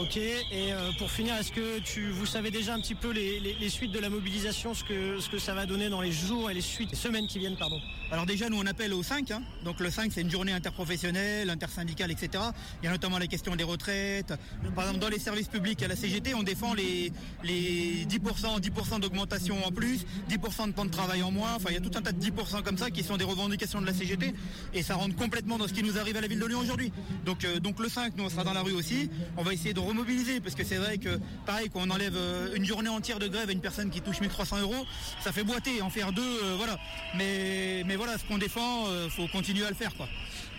Ok, 0.00 0.16
et 0.16 0.42
euh, 0.52 0.92
pour 0.96 1.10
finir, 1.10 1.34
est-ce 1.34 1.52
que 1.52 2.10
vous 2.12 2.24
savez 2.24 2.50
déjà 2.50 2.72
un 2.72 2.80
petit 2.80 2.94
peu 2.94 3.10
les 3.10 3.68
suites 3.68 3.92
de 3.92 3.98
la 3.98 4.08
mobilisation, 4.08 4.72
ce 4.72 4.82
que, 4.82 5.20
ce 5.20 5.28
que 5.28 5.38
ça 5.38 5.52
va 5.52 5.66
donner 5.66 5.90
dans 5.90 6.00
les 6.00 6.10
jours 6.10 6.50
et 6.50 6.54
les 6.54 6.62
suites, 6.62 6.90
les 6.90 6.96
semaines 6.96 7.26
qui 7.26 7.38
viennent, 7.38 7.56
pardon? 7.56 7.80
Alors 8.12 8.26
déjà, 8.26 8.48
nous, 8.48 8.58
on 8.58 8.66
appelle 8.66 8.92
au 8.92 9.04
5. 9.04 9.30
hein. 9.30 9.42
Donc 9.64 9.78
le 9.78 9.88
5, 9.88 10.10
c'est 10.12 10.22
une 10.22 10.30
journée 10.30 10.52
interprofessionnelle, 10.52 11.48
intersyndicale, 11.48 12.10
etc. 12.10 12.42
Il 12.82 12.86
y 12.86 12.88
a 12.88 12.90
notamment 12.90 13.18
la 13.18 13.28
question 13.28 13.54
des 13.54 13.62
retraites. 13.62 14.34
Par 14.74 14.84
exemple, 14.84 15.00
dans 15.00 15.08
les 15.08 15.20
services 15.20 15.46
publics 15.46 15.80
à 15.84 15.88
la 15.88 15.94
CGT, 15.94 16.34
on 16.34 16.42
défend 16.42 16.74
les, 16.74 17.12
les 17.44 18.04
10%, 18.06 18.60
10% 18.60 19.00
d'augmentation 19.00 19.64
en 19.64 19.70
plus, 19.70 20.04
10% 20.28 20.66
de 20.68 20.72
temps 20.72 20.84
de 20.84 20.90
travail 20.90 21.22
en 21.22 21.30
moins. 21.30 21.54
Enfin, 21.54 21.68
il 21.70 21.74
y 21.74 21.76
a 21.76 21.80
tout 21.80 21.96
un 21.96 22.02
tas 22.02 22.10
de 22.10 22.20
10% 22.20 22.62
comme 22.64 22.78
ça 22.78 22.90
qui 22.90 23.04
sont 23.04 23.16
des 23.16 23.24
revendications 23.24 23.80
de 23.80 23.86
la 23.86 23.94
CGT. 23.94 24.34
Et 24.74 24.82
ça 24.82 24.96
rentre 24.96 25.14
complètement 25.14 25.56
dans 25.56 25.68
ce 25.68 25.72
qui 25.72 25.84
nous 25.84 25.96
arrive 25.96 26.16
à 26.16 26.20
la 26.20 26.26
ville 26.26 26.40
de 26.40 26.46
Lyon 26.46 26.58
aujourd'hui. 26.60 26.92
Donc, 27.24 27.44
euh, 27.44 27.60
donc 27.60 27.78
le 27.78 27.88
5, 27.88 28.14
nous, 28.16 28.24
on 28.24 28.28
sera 28.28 28.42
dans 28.42 28.52
la 28.54 28.62
rue 28.62 28.72
aussi. 28.72 29.08
On 29.36 29.44
va 29.44 29.52
essayer 29.52 29.72
de 29.72 29.80
remobiliser 29.80 30.40
parce 30.40 30.56
que 30.56 30.64
c'est 30.64 30.76
vrai 30.78 30.98
que, 30.98 31.20
pareil, 31.46 31.70
quand 31.72 31.80
on 31.86 31.90
enlève 31.90 32.16
euh, 32.16 32.56
une 32.56 32.64
journée 32.64 32.88
entière 32.88 33.20
de 33.20 33.28
grève 33.28 33.48
à 33.48 33.52
une 33.52 33.60
personne 33.60 33.88
qui 33.90 34.00
touche 34.00 34.20
1300 34.20 34.58
euros, 34.62 34.84
ça 35.22 35.30
fait 35.30 35.44
boiter. 35.44 35.80
En 35.82 35.90
faire 35.90 36.12
deux, 36.12 36.22
euh, 36.42 36.54
voilà. 36.56 36.76
Mais, 37.16 37.84
mais 37.86 37.96
voilà, 38.00 38.16
ce 38.16 38.24
qu'on 38.24 38.38
défend, 38.38 38.86
euh, 38.88 39.10
faut 39.10 39.28
continuer 39.28 39.66
à 39.66 39.68
le 39.68 39.74
faire, 39.76 39.94
quoi. 39.94 40.08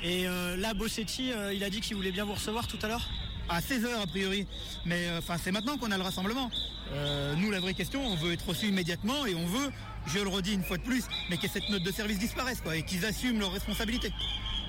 Et 0.03 0.27
euh, 0.27 0.55
là, 0.57 0.75
Bossetti, 0.75 1.31
euh, 1.31 1.51
il 1.53 1.63
a 1.63 1.71
dit 1.71 1.81
qu'il 1.81 1.95
voulait 1.95 2.11
bien 2.11 2.23
vous 2.23 2.33
recevoir 2.35 2.67
tout 2.67 2.77
à 2.83 2.87
l'heure 2.87 3.09
À 3.49 3.61
16h 3.61 3.87
a 3.99 4.05
priori. 4.05 4.45
Mais 4.85 5.07
euh, 5.07 5.17
enfin, 5.17 5.37
c'est 5.43 5.51
maintenant 5.51 5.75
qu'on 5.79 5.89
a 5.89 5.97
le 5.97 6.03
rassemblement. 6.03 6.51
Euh, 6.93 7.33
nous, 7.37 7.49
la 7.49 7.59
vraie 7.59 7.73
question, 7.73 8.05
on 8.05 8.15
veut 8.15 8.33
être 8.33 8.47
reçus 8.47 8.67
immédiatement 8.67 9.25
et 9.25 9.33
on 9.33 9.47
veut, 9.47 9.71
je 10.05 10.19
le 10.19 10.29
redis 10.29 10.53
une 10.53 10.63
fois 10.63 10.77
de 10.77 10.83
plus, 10.83 11.03
mais 11.31 11.37
que 11.37 11.47
cette 11.47 11.67
note 11.69 11.81
de 11.81 11.91
service 11.91 12.19
disparaisse 12.19 12.61
quoi, 12.61 12.75
et 12.75 12.83
qu'ils 12.83 13.05
assument 13.05 13.39
leurs 13.39 13.53
responsabilités. 13.53 14.11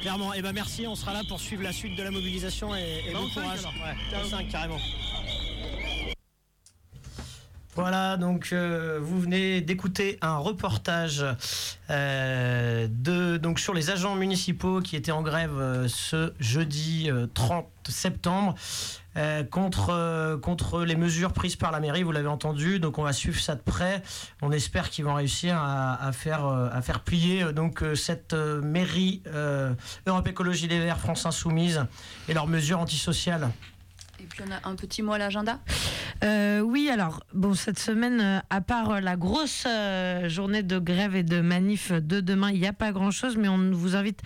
Clairement, 0.00 0.32
et 0.32 0.40
ben 0.40 0.52
merci, 0.52 0.86
on 0.86 0.94
sera 0.96 1.12
là 1.12 1.22
pour 1.28 1.40
suivre 1.40 1.62
la 1.62 1.72
suite 1.74 1.94
de 1.94 2.02
la 2.02 2.10
mobilisation 2.10 2.74
et, 2.74 3.04
et 3.06 3.12
Bah, 3.12 3.18
bon 3.20 3.28
courage. 3.28 3.58
alors. 3.60 3.74
Ouais, 3.74 4.18
au 4.24 4.28
cinq, 4.28 4.48
carrément. 4.48 4.78
Voilà, 7.74 8.18
donc 8.18 8.50
euh, 8.52 8.98
vous 9.00 9.18
venez 9.18 9.62
d'écouter 9.62 10.18
un 10.20 10.36
reportage 10.36 11.24
euh, 11.88 12.86
de, 12.90 13.38
donc 13.38 13.58
sur 13.58 13.72
les 13.72 13.88
agents 13.88 14.14
municipaux 14.14 14.80
qui 14.80 14.94
étaient 14.94 15.10
en 15.10 15.22
grève 15.22 15.58
euh, 15.58 15.88
ce 15.88 16.34
jeudi 16.38 17.10
euh, 17.10 17.26
30 17.32 17.66
septembre 17.88 18.54
contre, 19.50 20.84
les 20.84 20.96
mesures 20.96 21.32
prises 21.34 21.56
par 21.56 21.70
la 21.70 21.80
mairie, 21.80 22.02
vous 22.02 22.12
l'avez 22.12 22.28
entendu, 22.28 22.78
donc 22.78 22.96
on 22.96 23.02
va 23.02 23.12
suivre 23.12 23.38
ça 23.38 23.54
de 23.54 23.60
près. 23.60 24.02
On 24.40 24.52
espère 24.52 24.88
qu'ils 24.88 25.04
vont 25.04 25.12
réussir 25.12 25.58
à, 25.58 26.12
faire, 26.12 27.00
plier 27.04 27.44
cette 27.94 28.32
mairie 28.32 29.22
Europe 30.06 30.26
Écologie 30.28 30.66
Les 30.66 30.78
Verts, 30.78 30.98
France 30.98 31.26
Insoumise 31.26 31.84
et 32.26 32.32
leurs 32.32 32.46
mesures 32.46 32.80
antisociales. 32.80 33.50
Et 34.22 34.26
puis 34.26 34.44
on 34.46 34.52
a 34.52 34.70
un 34.70 34.76
petit 34.76 35.02
mot 35.02 35.12
à 35.12 35.18
l'agenda? 35.18 35.58
Euh, 36.22 36.60
oui, 36.60 36.88
alors, 36.88 37.24
bon, 37.34 37.54
cette 37.54 37.80
semaine, 37.80 38.20
euh, 38.20 38.38
à 38.50 38.60
part 38.60 38.90
euh, 38.90 39.00
la 39.00 39.16
grosse 39.16 39.66
journée 40.26 40.62
de 40.62 40.78
grève 40.78 41.16
et 41.16 41.24
de 41.24 41.40
manif 41.40 41.90
de 41.90 42.20
demain, 42.20 42.52
il 42.52 42.60
n'y 42.60 42.68
a 42.68 42.72
pas 42.72 42.92
grand-chose, 42.92 43.36
mais 43.36 43.48
on 43.48 43.72
vous 43.72 43.96
invite 43.96 44.20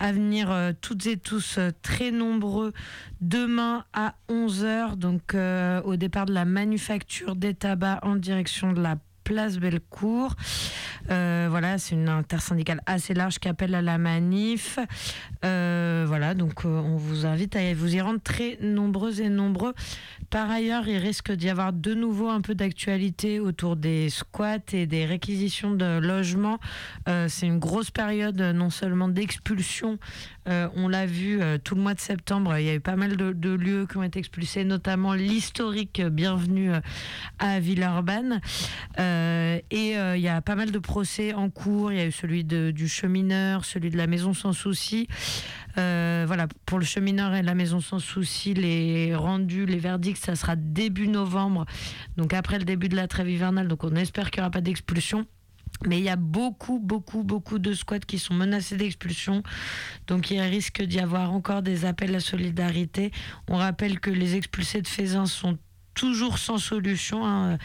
à 0.00 0.10
venir 0.10 0.52
toutes 0.80 1.06
et 1.06 1.16
tous 1.16 1.60
très 1.82 2.10
nombreux 2.10 2.72
demain 3.20 3.84
à 3.92 4.14
11h, 4.28 4.96
donc 4.96 5.34
au 5.84 5.96
départ 5.96 6.26
de 6.26 6.32
la 6.32 6.44
manufacture 6.44 7.36
des 7.36 7.54
tabacs 7.54 8.04
en 8.04 8.16
direction 8.16 8.72
de 8.72 8.80
la 8.80 8.96
place 9.26 9.58
Bellecour. 9.58 10.36
Euh, 11.10 11.48
voilà, 11.50 11.78
c'est 11.78 11.96
une 11.96 12.08
intersyndicale 12.08 12.80
assez 12.86 13.12
large 13.12 13.38
qui 13.40 13.48
appelle 13.48 13.74
à 13.74 13.82
la 13.82 13.98
manif. 13.98 14.78
Euh, 15.44 16.04
voilà, 16.06 16.34
donc 16.34 16.64
euh, 16.64 16.68
on 16.68 16.96
vous 16.96 17.26
invite 17.26 17.56
à 17.56 17.74
vous 17.74 17.96
y 17.96 18.00
rendre 18.00 18.20
très 18.22 18.56
nombreux 18.60 19.20
et 19.20 19.28
nombreux. 19.28 19.74
Par 20.30 20.48
ailleurs, 20.48 20.86
il 20.86 20.98
risque 20.98 21.32
d'y 21.32 21.50
avoir 21.50 21.72
de 21.72 21.92
nouveau 21.94 22.28
un 22.28 22.40
peu 22.40 22.54
d'actualité 22.54 23.40
autour 23.40 23.74
des 23.74 24.10
squats 24.10 24.72
et 24.72 24.86
des 24.86 25.04
réquisitions 25.04 25.72
de 25.72 25.98
logements. 25.98 26.58
C'est 27.28 27.46
une 27.46 27.58
grosse 27.58 27.90
période 27.90 28.40
non 28.40 28.70
seulement 28.70 29.08
d'expulsion, 29.08 29.98
euh, 30.48 30.68
on 30.76 30.88
l'a 30.88 31.06
vu 31.06 31.40
euh, 31.40 31.58
tout 31.62 31.74
le 31.74 31.80
mois 31.80 31.94
de 31.94 32.00
septembre, 32.00 32.56
il 32.58 32.64
y 32.64 32.70
a 32.70 32.74
eu 32.74 32.80
pas 32.80 32.94
mal 32.94 33.16
de, 33.16 33.50
lieux 33.50 33.86
qui 33.90 33.96
ont 33.96 34.02
été 34.02 34.18
expulsés, 34.18 34.64
notamment 34.64 35.12
l'historique 35.12 36.00
Bienvenue 36.00 36.72
euh, 36.72 36.80
à 37.38 37.58
Villeurbanne. 37.58 38.40
Et 38.98 39.94
il 39.94 40.20
y 40.20 40.28
a 40.28 40.40
pas 40.42 40.54
mal 40.54 40.70
de 40.70 40.78
procès 40.78 41.34
en 41.34 41.50
cours. 41.50 41.92
Il 41.92 41.98
y 41.98 42.00
a 42.00 42.06
eu 42.06 42.12
celui 42.12 42.44
du 42.44 42.88
chemineur, 42.88 43.64
celui 43.64 43.90
de 43.90 43.96
la 43.96 44.06
maison 44.06 44.34
sans 44.34 44.52
souci. 44.52 45.08
Voilà, 45.76 46.46
pour 46.64 46.78
le 46.78 46.84
chemineur 46.84 47.34
et 47.34 47.42
la 47.42 47.54
maison 47.54 47.80
sans 47.80 47.98
souci, 47.98 48.54
les 48.54 49.14
rendus, 49.14 49.66
les 49.66 49.78
verdicts, 49.78 50.18
ça 50.18 50.36
sera 50.36 50.56
début 50.56 51.08
novembre, 51.08 51.66
donc 52.16 52.32
après 52.32 52.58
le 52.58 52.64
début 52.64 52.88
de 52.88 52.96
la 52.96 53.08
trêve 53.08 53.28
hivernale. 53.28 53.68
Donc 53.68 53.84
on 53.84 53.94
espère 53.94 54.30
qu'il 54.30 54.40
n'y 54.40 54.44
aura 54.44 54.50
pas 54.50 54.60
d'expulsion. 54.60 55.26
Mais 55.84 55.98
il 55.98 56.04
y 56.04 56.08
a 56.08 56.16
beaucoup, 56.16 56.78
beaucoup, 56.78 57.22
beaucoup 57.22 57.58
de 57.58 57.74
squats 57.74 57.98
qui 57.98 58.18
sont 58.18 58.34
menacés 58.34 58.76
d'expulsion. 58.76 59.42
Donc 60.06 60.30
il 60.30 60.40
risque 60.40 60.82
d'y 60.82 61.00
avoir 61.00 61.32
encore 61.32 61.62
des 61.62 61.84
appels 61.84 62.14
à 62.14 62.20
solidarité. 62.20 63.12
On 63.48 63.56
rappelle 63.56 64.00
que 64.00 64.10
les 64.10 64.36
expulsés 64.36 64.82
de 64.82 64.88
Fézin 64.88 65.26
sont 65.26 65.58
toujours 65.96 66.38
sans 66.38 66.58
solution 66.58 67.26
hein, 67.26 67.58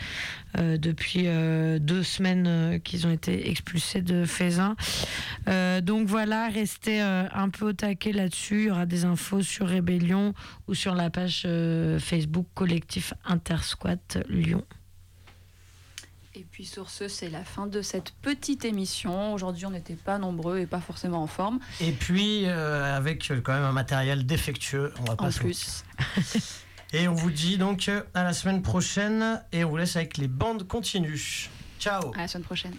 euh, 0.58 0.78
depuis 0.78 1.28
euh, 1.28 1.78
deux 1.78 2.02
semaines 2.02 2.48
euh, 2.48 2.80
qu'ils 2.80 3.06
ont 3.06 3.12
été 3.12 3.52
expulsés 3.52 4.02
de. 4.02 4.26
Euh, 5.48 5.82
donc 5.82 6.08
voilà, 6.08 6.48
restez 6.48 7.02
un 7.02 7.50
peu 7.50 7.70
au 7.70 7.74
taquet 7.74 8.14
là-dessus. 8.14 8.62
Il 8.62 8.68
y 8.68 8.72
aura 8.72 8.86
des 8.86 9.06
infos 9.06 9.42
sur 9.42 9.68
Rébellion 9.68 10.34
ou 10.68 10.74
sur 10.74 10.96
la 10.96 11.10
page 11.10 11.46
Facebook 12.00 12.48
collectif 12.56 13.14
Intersquat 13.26 13.98
Lyon. 14.30 14.64
Et 16.42 16.46
puis 16.50 16.66
sur 16.66 16.90
ce, 16.90 17.08
c'est 17.08 17.30
la 17.30 17.44
fin 17.44 17.68
de 17.68 17.84
cette 17.84 18.14
petite 18.24 18.66
émission. 18.66 19.36
Aujourd'hui, 19.36 19.68
on 19.68 19.70
n'était 19.70 19.94
pas 19.94 20.18
nombreux 20.18 20.58
et 20.58 20.66
pas 20.66 20.80
forcément 20.80 21.22
en 21.22 21.28
forme. 21.28 21.60
Et 21.80 21.92
puis, 21.92 22.48
euh, 22.48 22.98
avec 22.98 23.32
quand 23.44 23.54
même 23.54 23.64
un 23.64 23.72
matériel 23.72 24.26
défectueux, 24.26 24.92
on 25.02 25.04
va 25.04 25.16
pas 25.16 25.26
En 25.26 25.32
se 25.32 25.38
plus. 25.38 25.84
Et 26.94 27.08
on 27.08 27.14
vous 27.14 27.30
dit 27.30 27.60
donc 27.60 27.90
euh, 27.90 28.02
à 28.16 28.24
la 28.24 28.34
semaine 28.34 28.64
prochaine 28.64 29.42
et 29.54 29.64
on 29.64 29.70
vous 29.70 29.78
laisse 29.78 29.96
avec 29.96 30.18
les 30.18 30.28
bandes 30.28 30.68
continues. 30.68 31.50
Ciao 31.80 32.12
À 32.16 32.22
la 32.24 32.28
semaine 32.28 32.44
prochaine. 32.44 32.76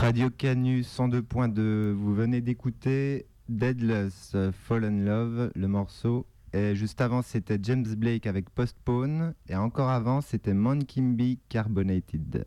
Radio 0.00 0.30
Canu 0.30 0.82
102.2, 0.82 1.92
vous 1.92 2.14
venez 2.14 2.40
d'écouter 2.40 3.26
Deadless 3.48 4.36
Fallen 4.52 5.04
Love, 5.04 5.50
le 5.56 5.66
morceau. 5.66 6.24
Et 6.52 6.76
juste 6.76 7.00
avant, 7.00 7.20
c'était 7.20 7.58
James 7.60 7.84
Blake 7.96 8.26
avec 8.28 8.48
Postpone. 8.50 9.34
Et 9.48 9.56
encore 9.56 9.90
avant, 9.90 10.20
c'était 10.20 10.54
Kimby 10.86 11.40
Carbonated. 11.48 12.44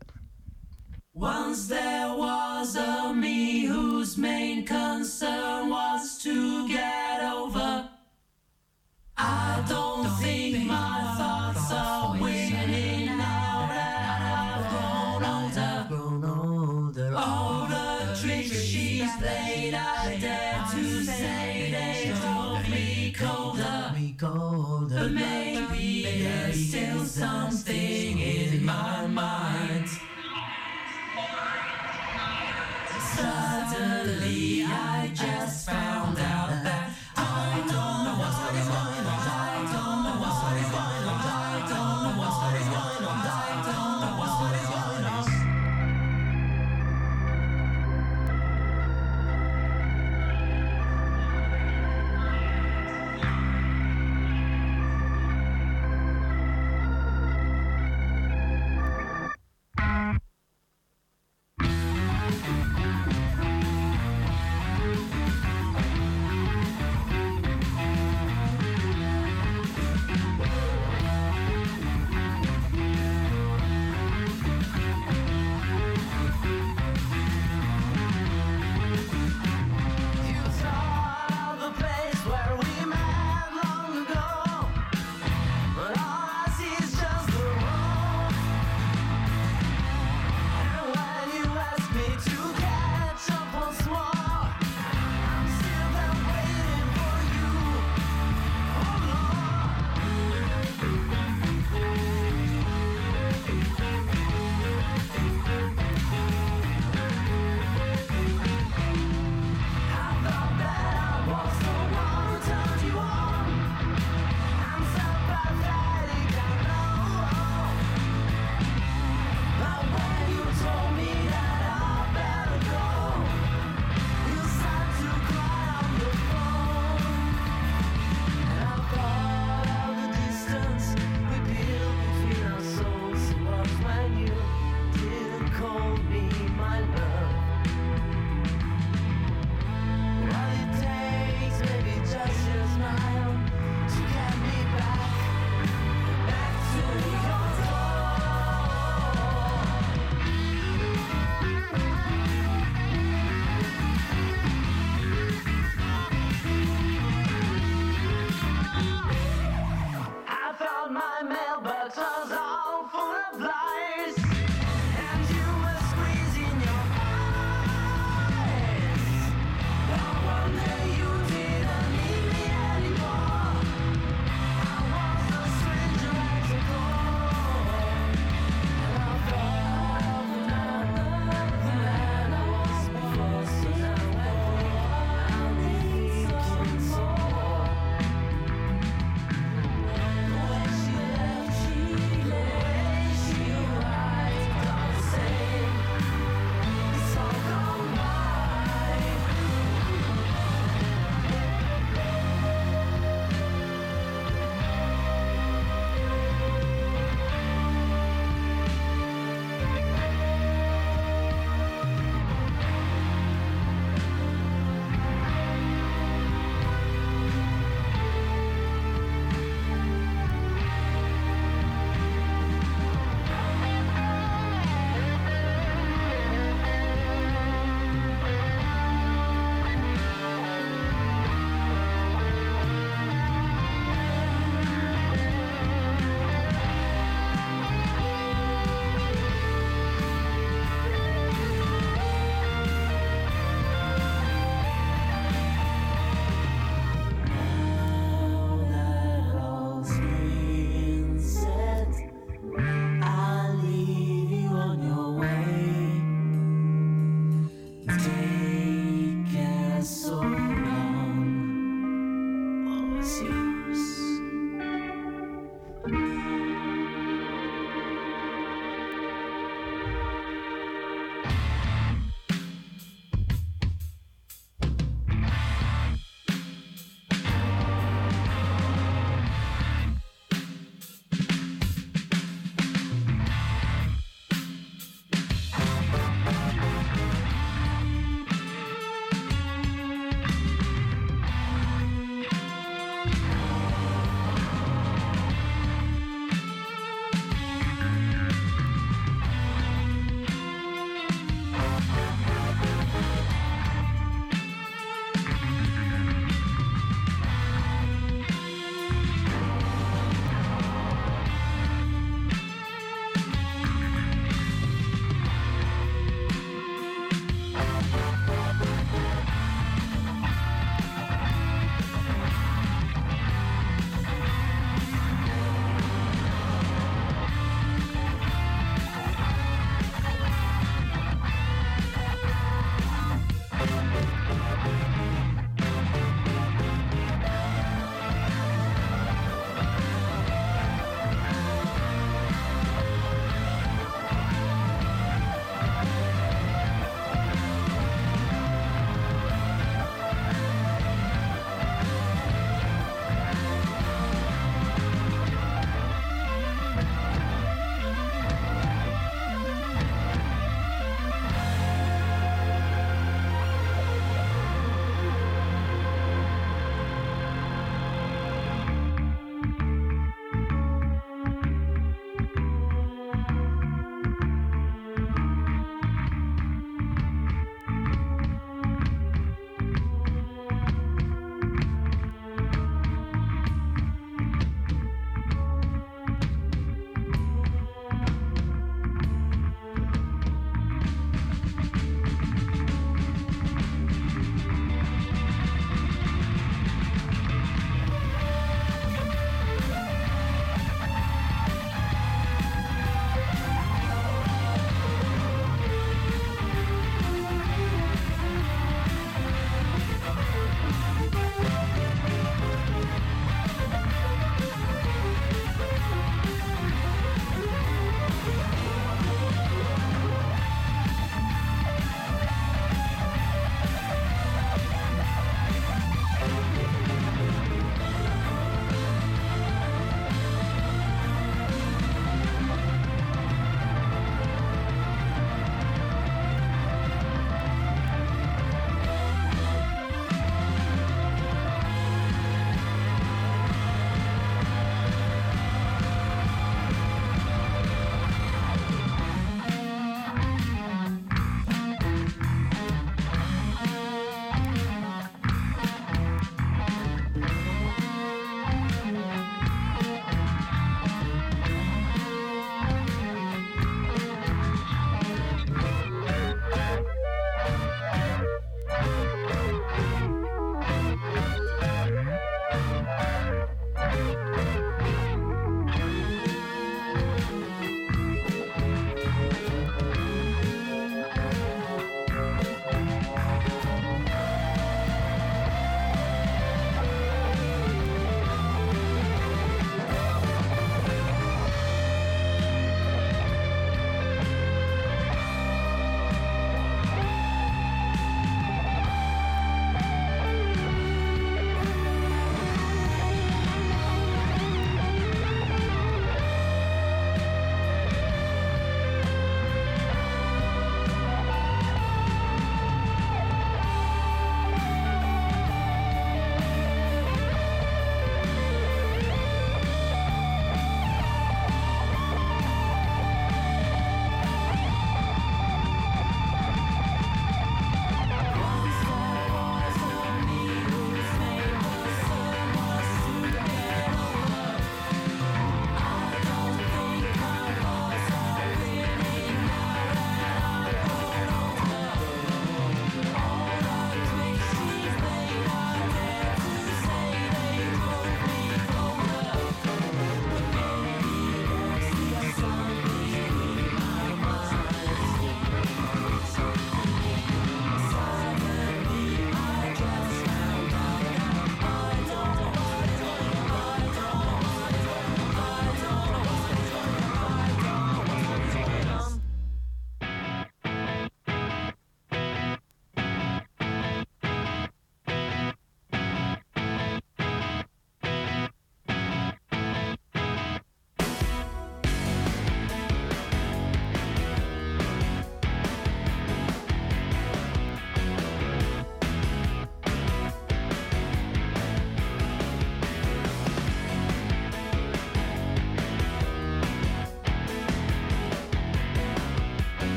Once 1.14 1.68
there 1.68 2.16
was 2.16 2.74
a 2.74 3.12
me 3.12 3.66
whose 3.68 4.16
main 4.16 4.64
concern 4.64 5.68
was 5.68 6.18
to 6.22 6.66
get 6.66 7.22
over. 7.22 7.84
I 9.18 9.62
don't 9.68 10.08
think 10.22 10.66
my 10.66 11.14
thoughts 11.18 11.41
just 35.14 35.66
found 35.68 36.01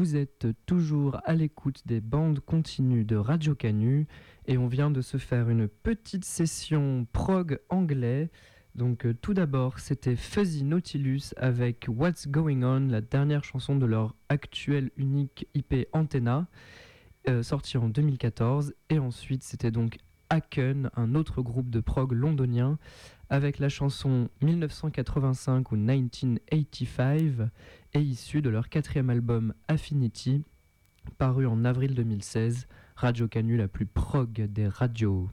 vous 0.00 0.16
êtes 0.16 0.46
toujours 0.64 1.20
à 1.26 1.34
l'écoute 1.34 1.82
des 1.84 2.00
bandes 2.00 2.40
continues 2.40 3.04
de 3.04 3.16
Radio 3.16 3.54
Canu 3.54 4.06
et 4.46 4.56
on 4.56 4.66
vient 4.66 4.90
de 4.90 5.02
se 5.02 5.18
faire 5.18 5.50
une 5.50 5.68
petite 5.68 6.24
session 6.24 7.06
prog 7.12 7.60
anglais. 7.68 8.30
Donc 8.74 9.04
euh, 9.04 9.12
tout 9.12 9.34
d'abord, 9.34 9.78
c'était 9.78 10.16
Fuzzy 10.16 10.64
Nautilus 10.64 11.34
avec 11.36 11.84
What's 11.86 12.28
Going 12.28 12.62
On, 12.62 12.88
la 12.88 13.02
dernière 13.02 13.44
chanson 13.44 13.76
de 13.76 13.84
leur 13.84 14.14
actuel 14.30 14.90
unique 14.96 15.46
IP 15.52 15.86
Antenna, 15.92 16.46
euh, 17.28 17.42
sortie 17.42 17.76
en 17.76 17.90
2014. 17.90 18.72
Et 18.88 18.98
ensuite, 18.98 19.42
c'était 19.42 19.70
donc 19.70 19.98
Aken, 20.30 20.88
un 20.96 21.14
autre 21.14 21.42
groupe 21.42 21.68
de 21.68 21.80
prog 21.80 22.12
londonien, 22.12 22.78
avec 23.28 23.58
la 23.58 23.68
chanson 23.68 24.30
1985 24.40 25.72
ou 25.72 25.76
1985, 25.76 27.50
et 27.94 28.00
issue 28.00 28.42
de 28.42 28.50
leur 28.50 28.68
quatrième 28.68 29.10
album 29.10 29.54
Affinity, 29.68 30.44
paru 31.18 31.46
en 31.46 31.64
avril 31.64 31.94
2016, 31.94 32.68
Radio 32.96 33.28
Canu 33.28 33.56
la 33.56 33.68
plus 33.68 33.86
prog 33.86 34.32
des 34.32 34.68
radios. 34.68 35.28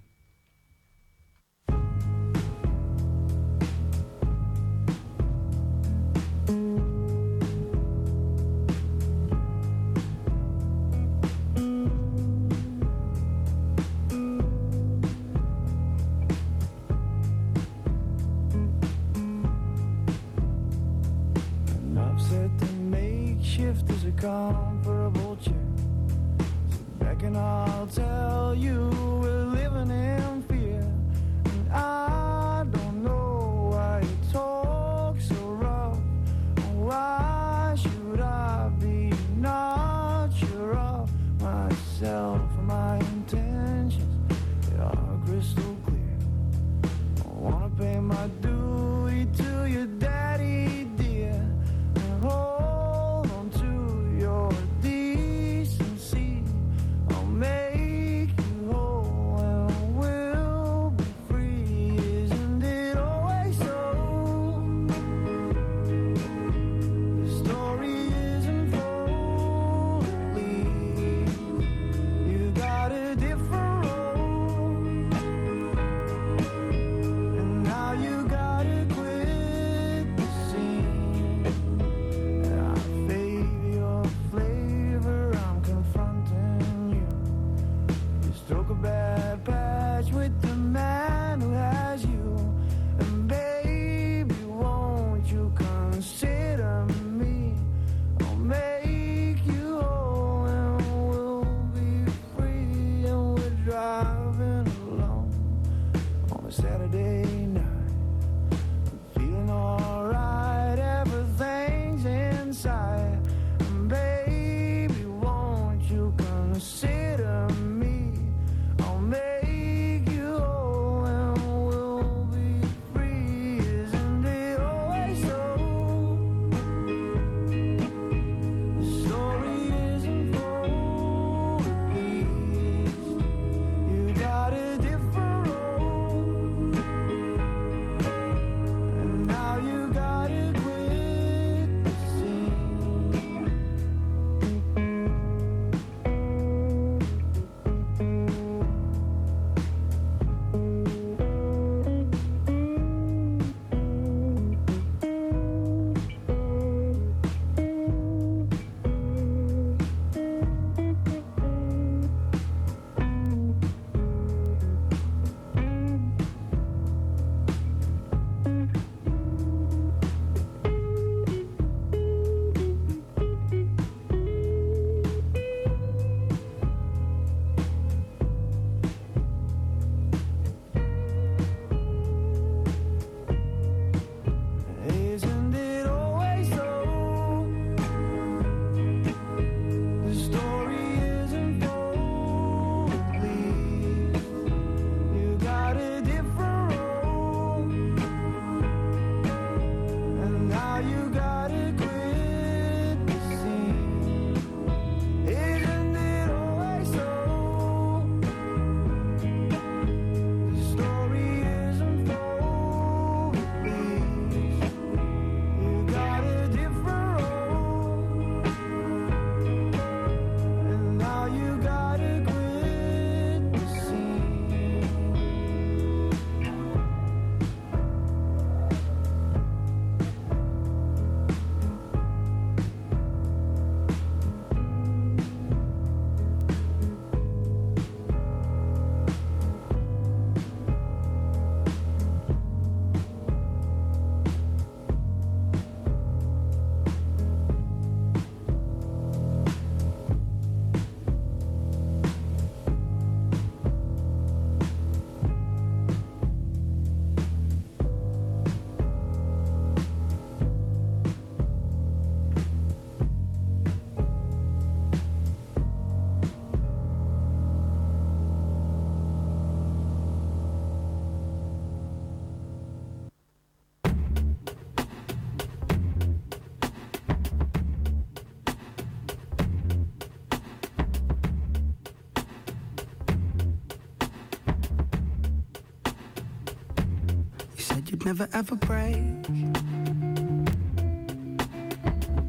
never 288.08 288.30
ever 288.32 288.56
break 288.56 289.22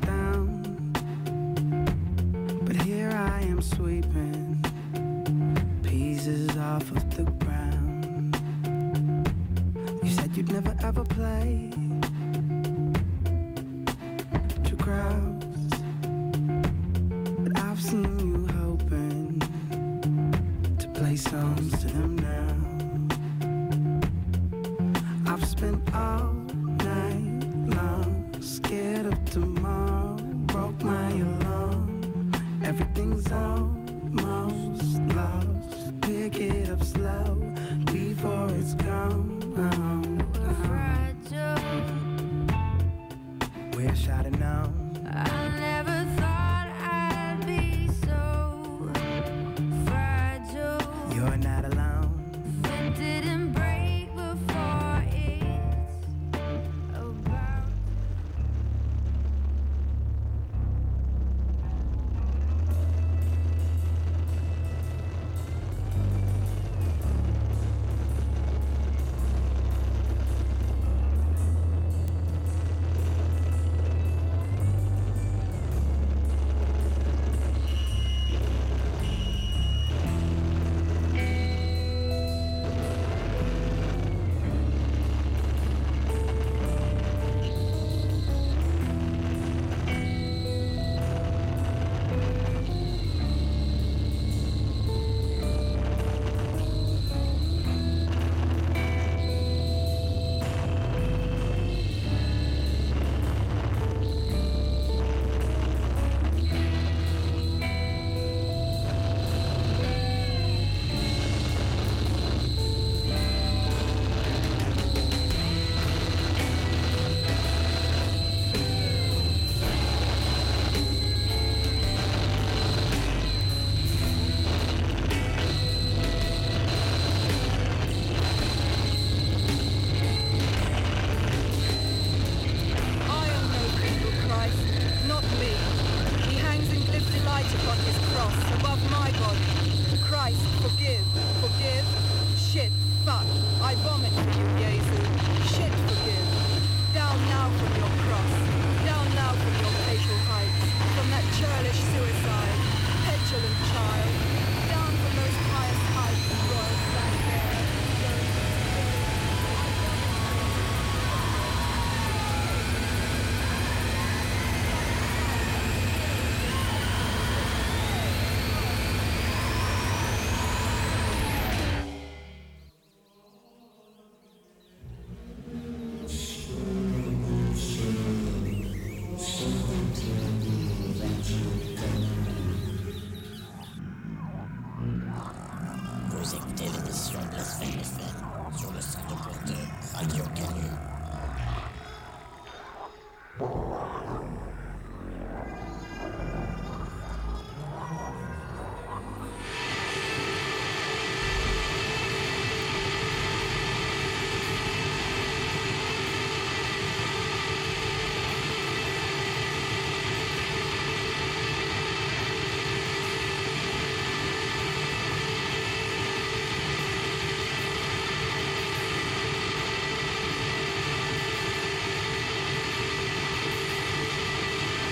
down. 0.01 0.93
But 2.64 2.83
here 2.83 3.11
I 3.11 3.43
am 3.43 3.62
sweeping 3.62 4.61
pieces 5.85 6.57
off 6.57 6.91
of 6.91 7.16
the 7.16 7.22
ground. 7.45 8.37
You 10.03 10.11
said 10.11 10.37
you'd 10.37 10.51
never 10.51 10.74
ever 10.83 11.05
play. 11.05 11.70